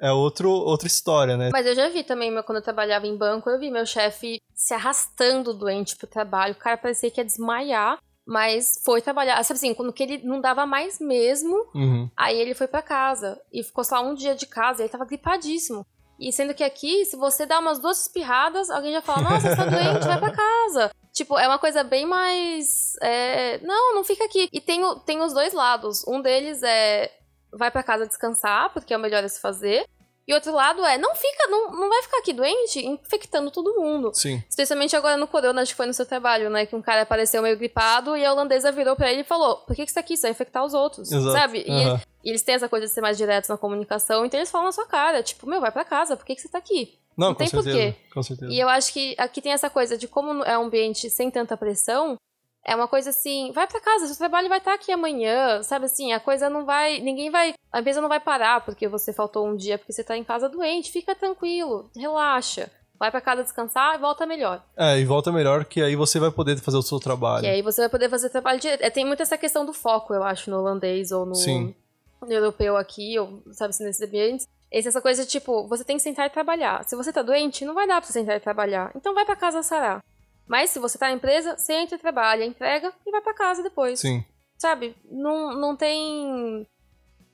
é 0.00 0.10
outro, 0.10 0.50
outra 0.50 0.88
história, 0.88 1.36
né? 1.36 1.50
Mas 1.52 1.66
eu 1.66 1.74
já 1.74 1.88
vi 1.88 2.02
também, 2.02 2.30
meu, 2.30 2.42
quando 2.42 2.58
eu 2.58 2.64
trabalhava 2.64 3.06
em 3.06 3.16
banco, 3.16 3.48
eu 3.48 3.58
vi 3.58 3.70
meu 3.70 3.86
chefe 3.86 4.40
se 4.54 4.74
arrastando 4.74 5.54
doente 5.54 5.96
pro 5.96 6.06
trabalho. 6.06 6.54
O 6.54 6.58
cara 6.58 6.76
parecia 6.76 7.10
que 7.10 7.20
ia 7.20 7.24
desmaiar, 7.24 7.98
mas 8.26 8.80
foi 8.84 9.00
trabalhar. 9.00 9.42
Sabe 9.44 9.58
assim, 9.58 9.74
quando 9.74 9.92
que 9.92 10.02
ele 10.02 10.18
não 10.24 10.40
dava 10.40 10.66
mais 10.66 10.98
mesmo, 11.00 11.54
Uhum. 11.74 12.10
aí 12.16 12.38
ele 12.38 12.54
foi 12.54 12.66
pra 12.66 12.82
casa. 12.82 13.40
E 13.52 13.62
ficou 13.62 13.84
só 13.84 14.04
um 14.04 14.14
dia 14.14 14.34
de 14.34 14.46
casa, 14.46 14.80
e 14.80 14.84
ele 14.84 14.92
tava 14.92 15.04
gripadíssimo. 15.04 15.86
E 16.18 16.32
sendo 16.32 16.54
que 16.54 16.64
aqui, 16.64 17.04
se 17.04 17.16
você 17.16 17.46
dá 17.46 17.58
umas 17.60 17.78
duas 17.78 18.02
espirradas, 18.02 18.70
alguém 18.70 18.92
já 18.92 19.00
fala, 19.00 19.30
nossa, 19.30 19.48
você 19.50 19.56
tá 19.56 19.64
doente, 19.66 20.06
vai 20.06 20.18
pra 20.18 20.32
casa. 20.32 20.90
Tipo, 21.12 21.36
é 21.36 21.48
uma 21.48 21.58
coisa 21.58 21.82
bem 21.82 22.06
mais. 22.06 22.94
é, 23.02 23.58
Não, 23.58 23.94
não 23.94 24.04
fica 24.04 24.24
aqui. 24.24 24.48
E 24.52 24.60
tem, 24.60 24.80
tem 25.00 25.20
os 25.20 25.32
dois 25.32 25.52
lados. 25.52 26.06
Um 26.06 26.20
deles 26.20 26.62
é 26.62 27.10
vai 27.52 27.70
pra 27.72 27.82
casa 27.82 28.06
descansar, 28.06 28.72
porque 28.72 28.94
é 28.94 28.96
o 28.96 29.00
melhor 29.00 29.24
a 29.24 29.28
se 29.28 29.40
fazer. 29.40 29.84
E 30.28 30.34
outro 30.34 30.52
lado 30.52 30.84
é, 30.84 30.98
não 30.98 31.14
fica, 31.14 31.48
não, 31.48 31.70
não 31.72 31.88
vai 31.88 32.02
ficar 32.02 32.18
aqui 32.18 32.34
doente, 32.34 32.86
infectando 32.86 33.50
todo 33.50 33.80
mundo. 33.80 34.10
Sim. 34.12 34.42
Especialmente 34.46 34.94
agora 34.94 35.16
no 35.16 35.26
corona, 35.26 35.62
acho 35.62 35.72
que 35.72 35.76
foi 35.76 35.86
no 35.86 35.94
seu 35.94 36.04
trabalho, 36.04 36.50
né? 36.50 36.66
Que 36.66 36.76
um 36.76 36.82
cara 36.82 37.00
apareceu 37.00 37.40
meio 37.40 37.56
gripado 37.56 38.14
e 38.14 38.22
a 38.22 38.30
holandesa 38.30 38.70
virou 38.70 38.94
pra 38.94 39.10
ele 39.10 39.22
e 39.22 39.24
falou: 39.24 39.56
Por 39.58 39.74
que, 39.74 39.86
que 39.86 39.90
você 39.90 39.94
tá 39.94 40.00
aqui? 40.00 40.18
Você 40.18 40.22
vai 40.22 40.32
infectar 40.32 40.62
os 40.62 40.74
outros. 40.74 41.10
Exato. 41.10 41.32
Sabe? 41.32 41.64
E, 41.66 42.28
eles 42.30 42.42
têm 42.42 42.56
essa 42.56 42.68
coisa 42.68 42.86
de 42.86 42.92
ser 42.92 43.00
mais 43.00 43.16
diretos 43.16 43.48
na 43.48 43.56
comunicação, 43.56 44.26
então 44.26 44.38
eles 44.38 44.50
falam 44.50 44.66
na 44.66 44.72
sua 44.72 44.84
cara, 44.86 45.22
tipo, 45.22 45.48
meu, 45.48 45.62
vai 45.62 45.72
pra 45.72 45.84
casa, 45.84 46.14
por 46.14 46.26
que, 46.26 46.34
que 46.34 46.42
você 46.42 46.48
tá 46.48 46.58
aqui? 46.58 46.98
Não, 47.16 47.28
Não 47.28 47.34
com 47.34 47.38
tem 47.38 47.48
certeza. 47.48 47.76
porquê. 47.76 47.94
Com 48.12 48.22
certeza. 48.22 48.52
E 48.52 48.60
eu 48.60 48.68
acho 48.68 48.92
que 48.92 49.14
aqui 49.16 49.40
tem 49.40 49.52
essa 49.52 49.70
coisa 49.70 49.96
de 49.96 50.06
como 50.06 50.44
é 50.44 50.58
um 50.58 50.64
ambiente 50.64 51.08
sem 51.08 51.30
tanta 51.30 51.56
pressão, 51.56 52.16
é 52.68 52.74
uma 52.74 52.86
coisa 52.86 53.08
assim, 53.08 53.50
vai 53.52 53.66
pra 53.66 53.80
casa, 53.80 54.06
seu 54.06 54.16
trabalho 54.16 54.48
vai 54.48 54.58
estar 54.58 54.74
aqui 54.74 54.92
amanhã, 54.92 55.62
sabe 55.62 55.86
assim, 55.86 56.12
a 56.12 56.20
coisa 56.20 56.50
não 56.50 56.66
vai, 56.66 57.00
ninguém 57.00 57.30
vai, 57.30 57.54
a 57.72 57.80
empresa 57.80 58.00
não 58.00 58.10
vai 58.10 58.20
parar 58.20 58.60
porque 58.60 58.86
você 58.86 59.10
faltou 59.10 59.48
um 59.48 59.56
dia 59.56 59.78
porque 59.78 59.92
você 59.92 60.04
tá 60.04 60.14
em 60.14 60.22
casa 60.22 60.50
doente, 60.50 60.92
fica 60.92 61.14
tranquilo, 61.14 61.90
relaxa. 61.96 62.70
Vai 62.98 63.12
pra 63.12 63.20
casa 63.20 63.44
descansar 63.44 63.94
e 63.94 63.98
volta 63.98 64.26
melhor. 64.26 64.60
É, 64.76 64.98
e 64.98 65.04
volta 65.04 65.30
melhor 65.30 65.64
que 65.64 65.80
aí 65.80 65.94
você 65.94 66.18
vai 66.18 66.32
poder 66.32 66.58
fazer 66.58 66.76
o 66.78 66.82
seu 66.82 66.98
trabalho. 66.98 67.42
Que 67.42 67.48
aí 67.48 67.62
você 67.62 67.82
vai 67.82 67.88
poder 67.88 68.10
fazer 68.10 68.28
trabalho 68.28 68.58
direto. 68.58 68.82
É, 68.82 68.90
tem 68.90 69.04
muito 69.04 69.22
essa 69.22 69.38
questão 69.38 69.64
do 69.64 69.72
foco, 69.72 70.12
eu 70.12 70.24
acho, 70.24 70.50
no 70.50 70.58
holandês 70.58 71.12
ou 71.12 71.24
no, 71.24 71.36
no 72.20 72.32
europeu 72.32 72.76
aqui, 72.76 73.16
ou 73.16 73.40
sabe 73.52 73.70
assim, 73.70 73.84
nesses 73.84 74.02
ambientes. 74.02 74.48
Essa 74.70 74.88
essa 74.88 75.00
coisa 75.00 75.24
tipo, 75.24 75.68
você 75.68 75.84
tem 75.84 75.96
que 75.96 76.02
sentar 76.02 76.26
e 76.26 76.30
trabalhar. 76.30 76.84
Se 76.88 76.96
você 76.96 77.12
tá 77.12 77.22
doente, 77.22 77.64
não 77.64 77.72
vai 77.72 77.86
dar 77.86 78.00
pra 78.00 78.06
você 78.06 78.14
sentar 78.14 78.36
e 78.36 78.40
trabalhar. 78.40 78.90
Então 78.96 79.14
vai 79.14 79.24
pra 79.24 79.36
casa 79.36 79.62
sarar. 79.62 80.02
Mas 80.48 80.70
se 80.70 80.78
você 80.78 80.98
tá 80.98 81.08
na 81.08 81.14
empresa, 81.14 81.56
senta 81.58 81.94
e 81.94 81.98
trabalha, 81.98 82.44
entrega 82.44 82.92
e 83.06 83.10
vai 83.10 83.20
pra 83.20 83.34
casa 83.34 83.62
depois. 83.62 84.00
Sim. 84.00 84.24
Sabe? 84.56 84.96
Não, 85.10 85.54
não 85.54 85.76
tem. 85.76 86.66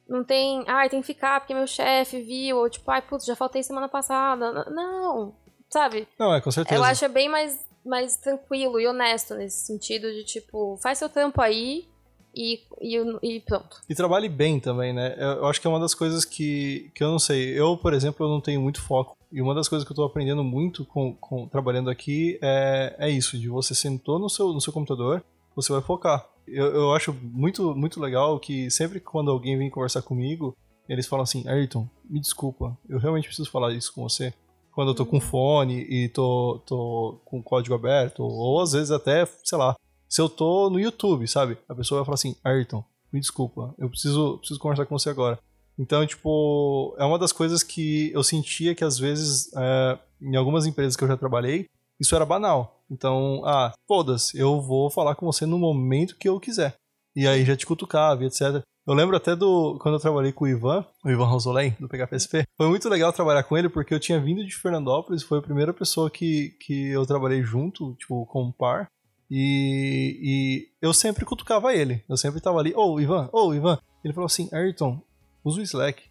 Não 0.09 0.25
tem. 0.25 0.65
Ai, 0.67 0.91
tem 0.91 1.01
que 1.01 1.07
ficar 1.07 1.41
porque 1.41 1.55
meu 1.55 1.67
chefe 1.67 2.21
viu. 2.21 2.59
Ou 2.59 2.69
tipo, 2.69 2.91
ai, 2.91 3.01
putz, 3.01 3.25
já 3.25 3.37
faltei 3.37 3.63
semana 3.63 3.89
passada. 3.89 4.65
Não. 4.71 5.35
Sabe? 5.71 6.07
Não, 6.19 6.35
é, 6.35 6.41
com 6.41 6.51
certeza. 6.51 6.79
Eu 6.79 6.85
acho 6.85 7.09
bem 7.09 7.29
mais, 7.29 7.59
mais 7.85 8.17
tranquilo 8.17 8.79
e 8.79 8.87
honesto 8.87 9.35
nesse 9.35 9.67
sentido 9.67 10.13
de, 10.13 10.25
tipo, 10.25 10.79
faz 10.83 10.99
seu 10.99 11.09
trampo 11.09 11.41
aí 11.41 11.89
e, 12.35 12.61
e, 12.81 12.97
e 13.23 13.41
pronto. 13.41 13.81
E 13.89 13.95
trabalhe 13.95 14.29
bem 14.29 14.61
também, 14.61 14.93
né? 14.93 15.15
Eu, 15.17 15.29
eu 15.39 15.47
acho 15.47 15.61
que 15.61 15.67
é 15.67 15.71
uma 15.71 15.81
das 15.81 15.95
coisas 15.95 16.25
que, 16.25 16.91
que 16.95 17.03
eu 17.03 17.09
não 17.09 17.19
sei. 17.19 17.59
Eu, 17.59 17.77
por 17.77 17.95
exemplo, 17.95 18.27
eu 18.27 18.31
não 18.31 18.41
tenho 18.41 18.61
muito 18.61 18.83
foco. 18.83 19.17
E 19.35 19.43
uma 19.43 19.53
das 19.53 19.69
coisas 19.69 19.85
que 19.85 19.91
eu 19.91 19.97
tô 19.97 20.05
aprendendo 20.05 20.45
muito 20.45 20.85
com, 20.85 21.13
com 21.13 21.49
trabalhando 21.49 21.91
aqui 21.91 22.39
é, 22.41 22.95
é 23.01 23.11
isso, 23.11 23.37
de 23.37 23.49
você 23.49 23.75
sentou 23.75 24.17
no 24.17 24.31
seu, 24.31 24.53
no 24.53 24.61
seu 24.61 24.73
computador, 24.73 25.25
você 25.57 25.73
vai 25.73 25.83
focar. 25.83 26.25
Eu, 26.47 26.67
eu 26.67 26.95
acho 26.95 27.13
muito, 27.21 27.75
muito 27.75 28.01
legal 28.01 28.39
que 28.39 28.71
sempre 28.71 29.01
quando 29.01 29.33
alguém 29.33 29.59
vem 29.59 29.69
conversar 29.69 30.03
comigo, 30.03 30.57
eles 30.89 31.09
falam 31.09 31.25
assim, 31.25 31.43
Ayrton, 31.49 31.89
me 32.09 32.21
desculpa, 32.21 32.79
eu 32.89 32.97
realmente 33.01 33.27
preciso 33.27 33.51
falar 33.51 33.73
isso 33.73 33.93
com 33.93 34.09
você. 34.09 34.33
Quando 34.71 34.93
eu 34.93 34.95
tô 34.95 35.05
com 35.05 35.21
fone 35.21 35.81
e 35.81 36.09
tô, 36.11 36.63
tô 36.65 37.21
com 37.25 37.43
código 37.43 37.75
aberto, 37.75 38.23
ou 38.23 38.61
às 38.61 38.71
vezes 38.71 38.93
até, 38.93 39.27
sei 39.43 39.59
lá, 39.59 39.75
se 40.09 40.21
eu 40.21 40.29
tô 40.29 40.71
no 40.71 40.79
YouTube, 40.79 41.27
sabe? 41.27 41.59
A 41.69 41.75
pessoa 41.75 41.99
vai 41.99 42.05
falar 42.05 42.15
assim, 42.15 42.37
Ayrton, 42.45 42.85
me 43.13 43.19
desculpa, 43.19 43.75
eu 43.79 43.91
preciso, 43.91 44.39
preciso 44.39 44.61
conversar 44.61 44.87
com 44.87 44.97
você 44.97 45.11
agora. 45.11 45.41
Então, 45.79 46.07
tipo, 46.07 46.95
é 46.99 47.05
uma 47.05 47.19
das 47.19 47.33
coisas 47.33 47.63
que 47.63 48.13
eu 48.13 48.23
sentia 48.23 48.75
que 48.75 48.85
às 48.85 48.99
vezes, 48.99 49.53
é, 49.57 49.99
em 50.23 50.37
algumas 50.37 50.67
empresas 50.67 50.97
que 50.97 51.03
eu 51.03 51.09
já 51.09 51.17
trabalhei, 51.17 51.67
isso 51.99 52.15
era 52.15 52.27
banal. 52.27 52.83
Então, 52.91 53.43
ah, 53.45 53.73
foda-se, 53.89 54.39
eu 54.39 54.61
vou 54.61 54.91
falar 54.91 55.15
com 55.15 55.27
você 55.27 55.47
no 55.47 55.59
momento 55.59 56.17
que 56.17 56.29
eu 56.29 56.39
quiser. 56.39 56.77
E 57.17 57.27
aí 57.27 57.45
já 57.45 57.57
te 57.57 57.67
cutucava, 57.67 58.25
etc. 58.25 58.63
Eu 58.87 58.93
lembro 58.93 59.17
até 59.17 59.35
do. 59.35 59.79
Quando 59.81 59.95
eu 59.95 60.01
trabalhei 60.01 60.33
com 60.33 60.45
o 60.45 60.49
Ivan, 60.49 60.85
o 61.05 61.11
Ivan 61.11 61.27
Rosolém, 61.27 61.75
do 61.81 61.89
PKPSP. 61.89 62.45
Foi 62.57 62.69
muito 62.69 62.89
legal 62.89 63.13
trabalhar 63.13 63.43
com 63.45 63.57
ele, 63.57 63.69
porque 63.69 63.95
eu 63.95 64.01
tinha 64.01 64.21
vindo 64.21 64.45
de 64.45 64.55
Fernandópolis, 64.55 65.23
foi 65.23 65.39
a 65.39 65.43
primeira 65.43 65.73
pessoa 65.73 66.11
que, 66.11 66.51
que 66.61 66.89
eu 66.89 67.07
trabalhei 67.07 67.43
junto, 67.43 67.95
tipo, 67.95 68.27
com 68.27 68.45
um 68.45 68.53
par. 68.53 68.89
E, 69.31 70.19
e 70.23 70.69
eu 70.83 70.93
sempre 70.93 71.25
cutucava 71.25 71.75
ele. 71.75 72.05
Eu 72.09 72.17
sempre 72.17 72.41
tava 72.41 72.59
ali, 72.59 72.75
ô 72.75 73.01
Ivan, 73.01 73.29
ô 73.33 73.55
Ivan. 73.55 73.79
Ele 74.05 74.13
falou 74.13 74.27
assim, 74.27 74.51
Ayrton, 74.53 75.01
usa 75.45 75.61
o 75.61 75.63
Slack. 75.63 76.03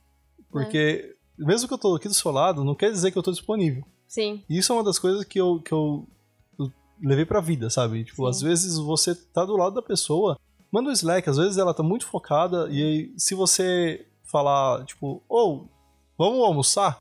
Porque 0.50 1.16
mesmo 1.38 1.68
que 1.68 1.74
eu 1.74 1.78
tô 1.78 1.96
aqui 1.96 2.08
do 2.08 2.14
seu 2.14 2.32
lado, 2.32 2.64
não 2.64 2.76
quer 2.76 2.92
dizer 2.92 3.12
que 3.12 3.18
eu 3.18 3.24
tô 3.24 3.32
disponível. 3.32 3.84
Sim. 4.08 4.44
E 4.50 4.58
isso 4.58 4.72
é 4.72 4.76
uma 4.76 4.84
das 4.84 5.00
coisas 5.00 5.24
que 5.26 5.40
eu, 5.40 5.60
que 5.60 5.72
eu, 5.74 6.08
levei 7.02 7.26
pra 7.26 7.42
vida, 7.42 7.70
sabe? 7.70 8.04
Tipo, 8.04 8.24
Sim. 8.24 8.30
às 8.30 8.42
vezes 8.42 8.78
você 8.78 9.16
tá 9.16 9.44
do 9.44 9.58
lado 9.58 9.76
da 9.76 9.82
pessoa, 9.82 10.40
manda 10.72 10.90
o 10.90 10.94
Slack, 10.94 11.30
às 11.30 11.38
vezes 11.38 11.58
ela 11.58 11.74
tá 11.74 11.84
muito 11.84 12.06
focada, 12.06 12.68
e 12.70 12.82
aí 12.82 13.14
se 13.18 13.36
você 13.36 14.06
falar, 14.24 14.86
tipo, 14.86 15.22
ou 15.28 15.70
vamos 16.18 16.40
almoçar? 16.44 16.98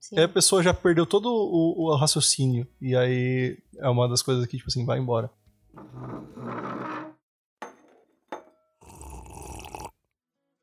Sim. 0.00 0.18
Aí 0.18 0.24
a 0.24 0.28
pessoa 0.28 0.62
já 0.62 0.72
perdeu 0.72 1.04
todo 1.04 1.28
o, 1.28 1.90
o 1.90 1.96
raciocínio. 1.96 2.66
E 2.80 2.96
aí 2.96 3.58
é 3.76 3.88
uma 3.88 4.08
das 4.08 4.22
coisas 4.22 4.46
que, 4.46 4.56
tipo 4.56 4.68
assim, 4.68 4.86
vai 4.86 4.98
embora. 4.98 5.30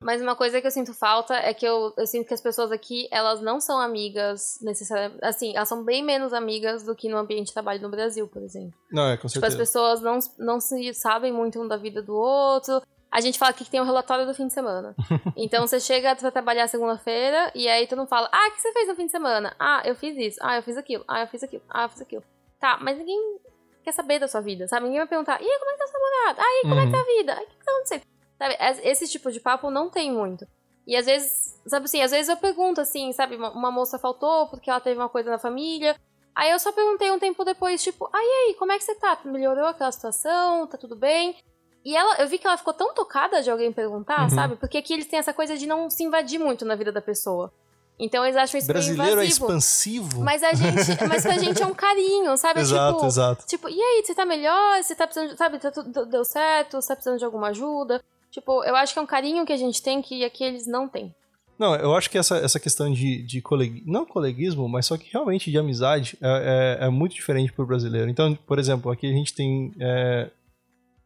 Mas 0.06 0.22
uma 0.22 0.36
coisa 0.36 0.62
que 0.62 0.68
eu 0.68 0.72
sinto 0.72 0.94
falta 0.94 1.34
é 1.34 1.52
que 1.52 1.66
eu, 1.66 1.92
eu 1.98 2.06
sinto 2.06 2.28
que 2.28 2.34
as 2.36 2.40
pessoas 2.40 2.72
aqui, 2.72 3.08
elas 3.10 3.42
não 3.42 3.60
são 3.60 3.80
amigas 3.80 4.60
necessariamente. 4.62 5.18
Assim, 5.26 5.56
elas 5.56 5.68
são 5.68 5.84
bem 5.84 6.04
menos 6.04 6.32
amigas 6.32 6.84
do 6.84 6.96
que 6.96 7.10
no 7.10 7.18
ambiente 7.18 7.48
de 7.48 7.54
trabalho 7.54 7.82
no 7.82 7.90
Brasil, 7.90 8.28
por 8.28 8.44
exemplo. 8.44 8.72
Não, 8.92 9.08
é, 9.10 9.18
com 9.18 9.28
Tipo, 9.28 9.44
as 9.44 9.54
certeza. 9.54 9.58
pessoas 9.58 10.02
não, 10.02 10.20
não 10.38 10.60
se 10.60 10.94
sabem 10.94 11.34
muito 11.34 11.60
um 11.60 11.68
da 11.68 11.76
vida 11.76 12.04
do 12.04 12.14
outro. 12.16 12.84
A 13.12 13.20
gente 13.20 13.40
fala 13.40 13.50
aqui 13.50 13.66
que 13.66 13.72
tem 13.72 13.82
um 13.82 13.86
relatório 13.86 14.28
do 14.28 14.34
fim 14.36 14.46
de 14.46 14.54
semana. 14.54 14.94
Então 15.36 15.66
você 15.66 15.80
chega 15.80 16.16
pra 16.16 16.30
trabalhar 16.30 16.68
segunda-feira 16.68 17.52
e 17.56 17.68
aí 17.68 17.88
todo 17.88 17.98
mundo 17.98 18.08
fala: 18.08 18.30
Ah, 18.32 18.48
o 18.48 18.52
que 18.52 18.62
você 18.62 18.72
fez 18.74 18.88
no 18.88 18.96
fim 18.96 19.08
de 19.08 19.12
semana? 19.12 19.56
Ah, 19.60 19.82
eu 19.86 19.96
fiz 19.96 20.16
isso. 20.18 20.40
Ah, 20.44 20.56
eu 20.58 20.62
fiz 20.62 20.78
aquilo. 20.78 21.04
Ah, 21.08 21.22
eu 21.22 21.28
fiz 21.28 21.42
aquilo. 21.44 21.64
Ah, 21.68 21.84
eu 21.86 21.90
fiz 21.90 22.02
aquilo. 22.02 22.24
Tá, 22.60 22.78
mas 22.80 22.96
ninguém 23.00 23.40
quer 23.84 23.92
saber 23.92 24.20
da 24.20 24.28
sua 24.28 24.42
vida, 24.42 24.68
sabe? 24.68 24.84
Ninguém 24.86 25.00
vai 25.00 25.08
perguntar: 25.08 25.42
E 25.42 25.46
aí, 25.50 25.60
como 25.60 25.72
é 25.72 25.74
que 25.74 25.80
tá 25.80 25.88
sua 25.88 26.00
namorada? 26.00 26.42
Ah, 26.42 26.46
e 26.46 26.56
aí, 26.58 26.62
como 26.70 26.80
é 26.80 26.86
que 26.86 26.92
tá 26.92 27.00
a 27.00 27.18
vida? 27.18 27.34
Ah, 27.34 27.42
o 27.42 27.48
que 27.48 27.58
que 27.58 27.66
tá 27.66 27.72
acontecendo? 27.72 28.15
Sabe? 28.38 28.56
es- 28.60 28.80
Esse 28.84 29.08
tipo 29.08 29.32
de 29.32 29.40
papo 29.40 29.70
não 29.70 29.90
tem 29.90 30.12
muito. 30.12 30.46
E 30.88 30.96
às 30.96 31.06
vezes, 31.06 31.60
sabe 31.66 31.86
assim, 31.86 32.02
às 32.02 32.12
vezes 32.12 32.30
eu 32.30 32.38
pergunto 32.38 32.80
assim, 32.82 33.12
sabe? 33.14 33.36
Uma, 33.36 33.52
uma 33.52 33.72
moça 33.72 33.98
faltou 33.98 34.48
porque 34.48 34.70
ela 34.70 34.80
teve 34.80 35.00
uma 35.00 35.10
coisa 35.10 35.32
na 35.32 35.40
família. 35.40 35.96
Aí 36.36 36.52
eu 36.52 36.60
só 36.60 36.72
perguntei 36.72 37.10
um 37.12 37.18
tempo 37.18 37.44
depois, 37.46 37.82
tipo, 37.82 38.10
ah, 38.14 38.20
e 38.22 38.50
aí, 38.50 38.56
como 38.60 38.72
é 38.72 38.78
que 38.78 38.84
você 38.84 38.94
tá? 38.96 39.18
Melhorou 39.26 39.66
aquela 39.68 39.92
situação? 39.92 40.68
Tá 40.68 40.78
tudo 40.78 40.96
bem? 40.96 41.36
E 41.84 41.96
ela, 41.96 42.16
eu 42.22 42.28
vi 42.28 42.38
que 42.38 42.46
ela 42.46 42.58
ficou 42.58 42.74
tão 42.74 42.94
tocada 42.94 43.42
de 43.42 43.50
alguém 43.50 43.72
perguntar, 43.72 44.24
Uhum. 44.24 44.30
sabe? 44.30 44.56
Porque 44.58 44.78
aqui 44.78 44.94
eles 44.94 45.06
têm 45.08 45.18
essa 45.20 45.34
coisa 45.34 45.56
de 45.58 45.66
não 45.66 45.90
se 45.90 46.04
invadir 46.04 46.40
muito 46.40 46.66
na 46.66 46.76
vida 46.76 46.92
da 46.92 47.02
pessoa. 47.02 47.54
Então 47.98 48.26
eles 48.26 48.36
acham 48.36 48.58
isso 48.58 48.68
meio 48.68 48.74
Brasileiro 48.84 49.22
é 49.22 49.24
invasivo. 49.26 49.46
expansivo. 49.46 50.22
Mas 50.22 50.44
a 50.44 50.52
gente, 50.54 51.08
mas 51.08 51.24
pra 51.24 51.38
gente 51.38 51.64
é 51.64 51.66
um 51.66 51.74
carinho, 51.74 52.36
sabe? 52.38 52.60
exato, 52.62 52.96
tipo, 52.96 53.06
exato. 53.08 53.46
Tipo, 53.48 53.70
e 53.70 53.82
aí, 53.82 54.04
você 54.06 54.14
tá 54.14 54.26
melhor? 54.26 54.84
Você 54.84 54.94
tá 54.94 55.08
precisando, 55.08 55.30
de- 55.32 55.38
sabe, 55.38 55.58
tá 55.60 55.72
tudo, 55.72 56.06
deu 56.06 56.26
certo? 56.26 56.82
Você 56.82 56.90
tá 56.90 56.96
precisando 56.96 57.18
de 57.20 57.24
alguma 57.26 57.48
ajuda? 57.48 58.04
Tipo, 58.36 58.66
eu 58.66 58.76
acho 58.76 58.92
que 58.92 59.00
é 59.00 59.02
um 59.02 59.06
carinho 59.06 59.46
que 59.46 59.54
a 59.54 59.58
gente 59.58 59.82
tem 59.82 60.02
que 60.02 60.26
aqui 60.26 60.44
eles 60.44 60.68
não 60.68 60.90
têm. 60.90 61.16
Não, 61.58 61.74
eu 61.74 61.96
acho 61.96 62.10
que 62.10 62.18
essa, 62.18 62.36
essa 62.36 62.60
questão 62.60 62.92
de, 62.92 63.24
de 63.24 63.42
coleg... 63.42 63.82
não 63.86 64.06
coleguismo, 64.06 64.68
mas 64.68 64.86
só 64.88 64.98
que 64.98 65.10
realmente 65.10 65.50
de 65.50 65.58
amizade 65.58 66.18
é, 66.22 66.78
é, 66.82 66.86
é 66.88 66.90
muito 66.90 67.16
diferente 67.16 67.54
pro 67.54 67.66
brasileiro. 67.66 68.10
Então, 68.10 68.36
por 68.46 68.60
exemplo, 68.60 68.92
aqui 68.92 69.08
a 69.08 69.14
gente 69.14 69.34
tem 69.34 69.72
é, 69.80 70.30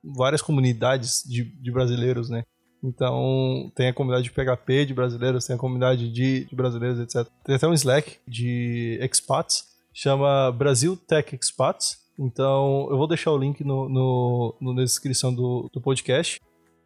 várias 0.03 0.41
comunidades 0.41 1.23
de, 1.23 1.43
de 1.43 1.71
brasileiros, 1.71 2.31
né? 2.31 2.43
Então, 2.83 3.71
tem 3.75 3.89
a 3.89 3.93
comunidade 3.93 4.23
de 4.23 4.31
PHP 4.31 4.85
de 4.87 4.93
brasileiros, 4.95 5.45
tem 5.45 5.55
a 5.55 5.59
comunidade 5.59 6.09
de, 6.11 6.45
de 6.45 6.55
brasileiros, 6.55 6.99
etc. 6.99 7.31
Tem 7.45 7.55
até 7.55 7.67
um 7.67 7.73
Slack 7.73 8.17
de 8.27 8.97
expats, 9.03 9.65
chama 9.93 10.51
Brasil 10.51 10.97
Tech 10.97 11.35
Expats. 11.35 11.99
Então, 12.17 12.87
eu 12.89 12.97
vou 12.97 13.07
deixar 13.07 13.31
o 13.31 13.37
link 13.37 13.63
no, 13.63 13.87
no, 13.87 14.55
no- 14.59 14.73
na 14.73 14.81
descrição 14.83 15.31
do, 15.33 15.69
do 15.71 15.79
podcast. 15.79 16.39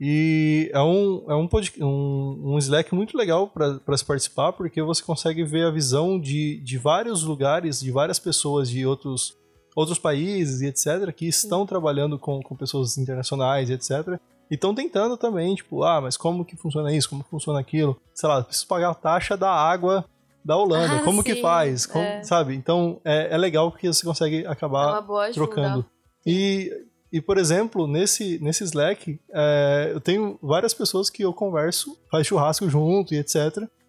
E 0.05 0.69
é 0.73 0.81
um, 0.81 1.23
é 1.29 1.33
um, 1.33 1.47
um, 1.79 2.41
um 2.55 2.57
Slack 2.57 2.93
muito 2.93 3.17
legal 3.17 3.47
para 3.47 3.95
se 3.97 4.03
participar, 4.03 4.51
porque 4.51 4.81
você 4.81 5.01
consegue 5.01 5.45
ver 5.45 5.65
a 5.65 5.71
visão 5.71 6.19
de, 6.19 6.59
de 6.59 6.77
vários 6.77 7.23
lugares, 7.23 7.79
de 7.79 7.89
várias 7.89 8.19
pessoas 8.19 8.69
de 8.69 8.85
outros, 8.85 9.33
outros 9.73 9.97
países 9.97 10.59
e 10.59 10.65
etc., 10.65 11.09
que 11.15 11.25
estão 11.25 11.65
trabalhando 11.65 12.19
com, 12.19 12.41
com 12.41 12.53
pessoas 12.53 12.97
internacionais 12.97 13.69
e 13.69 13.73
etc. 13.75 14.19
E 14.51 14.55
estão 14.55 14.75
tentando 14.75 15.15
também, 15.15 15.55
tipo, 15.55 15.83
ah, 15.83 16.01
mas 16.01 16.17
como 16.17 16.43
que 16.43 16.57
funciona 16.57 16.93
isso? 16.93 17.09
Como 17.09 17.23
funciona 17.23 17.61
aquilo? 17.61 17.97
Sei 18.13 18.27
lá, 18.27 18.43
preciso 18.43 18.67
pagar 18.67 18.89
a 18.89 18.93
taxa 18.93 19.37
da 19.37 19.51
água 19.51 20.03
da 20.43 20.57
Holanda. 20.57 20.97
Ah, 20.97 21.03
como 21.03 21.23
que 21.23 21.35
sim, 21.35 21.41
faz? 21.41 21.85
Como- 21.85 22.03
é. 22.03 22.21
Sabe? 22.23 22.53
Então 22.55 22.99
é, 23.05 23.33
é 23.33 23.37
legal 23.37 23.71
porque 23.71 23.87
você 23.87 24.05
consegue 24.05 24.43
É 24.43 24.47
acabar 24.49 24.97
ajuda. 24.97 25.31
trocando. 25.33 25.85
E, 26.25 26.69
e, 27.13 27.21
por 27.21 27.37
exemplo, 27.37 27.85
nesse, 27.87 28.39
nesse 28.41 28.63
Slack, 28.63 29.19
é, 29.31 29.91
eu 29.93 30.01
tenho 30.01 30.37
várias 30.41 30.73
pessoas 30.73 31.09
que 31.09 31.23
eu 31.23 31.31
converso, 31.31 31.95
faz 32.11 32.25
churrasco 32.25 32.67
junto 32.69 33.13
e 33.13 33.17
etc. 33.19 33.35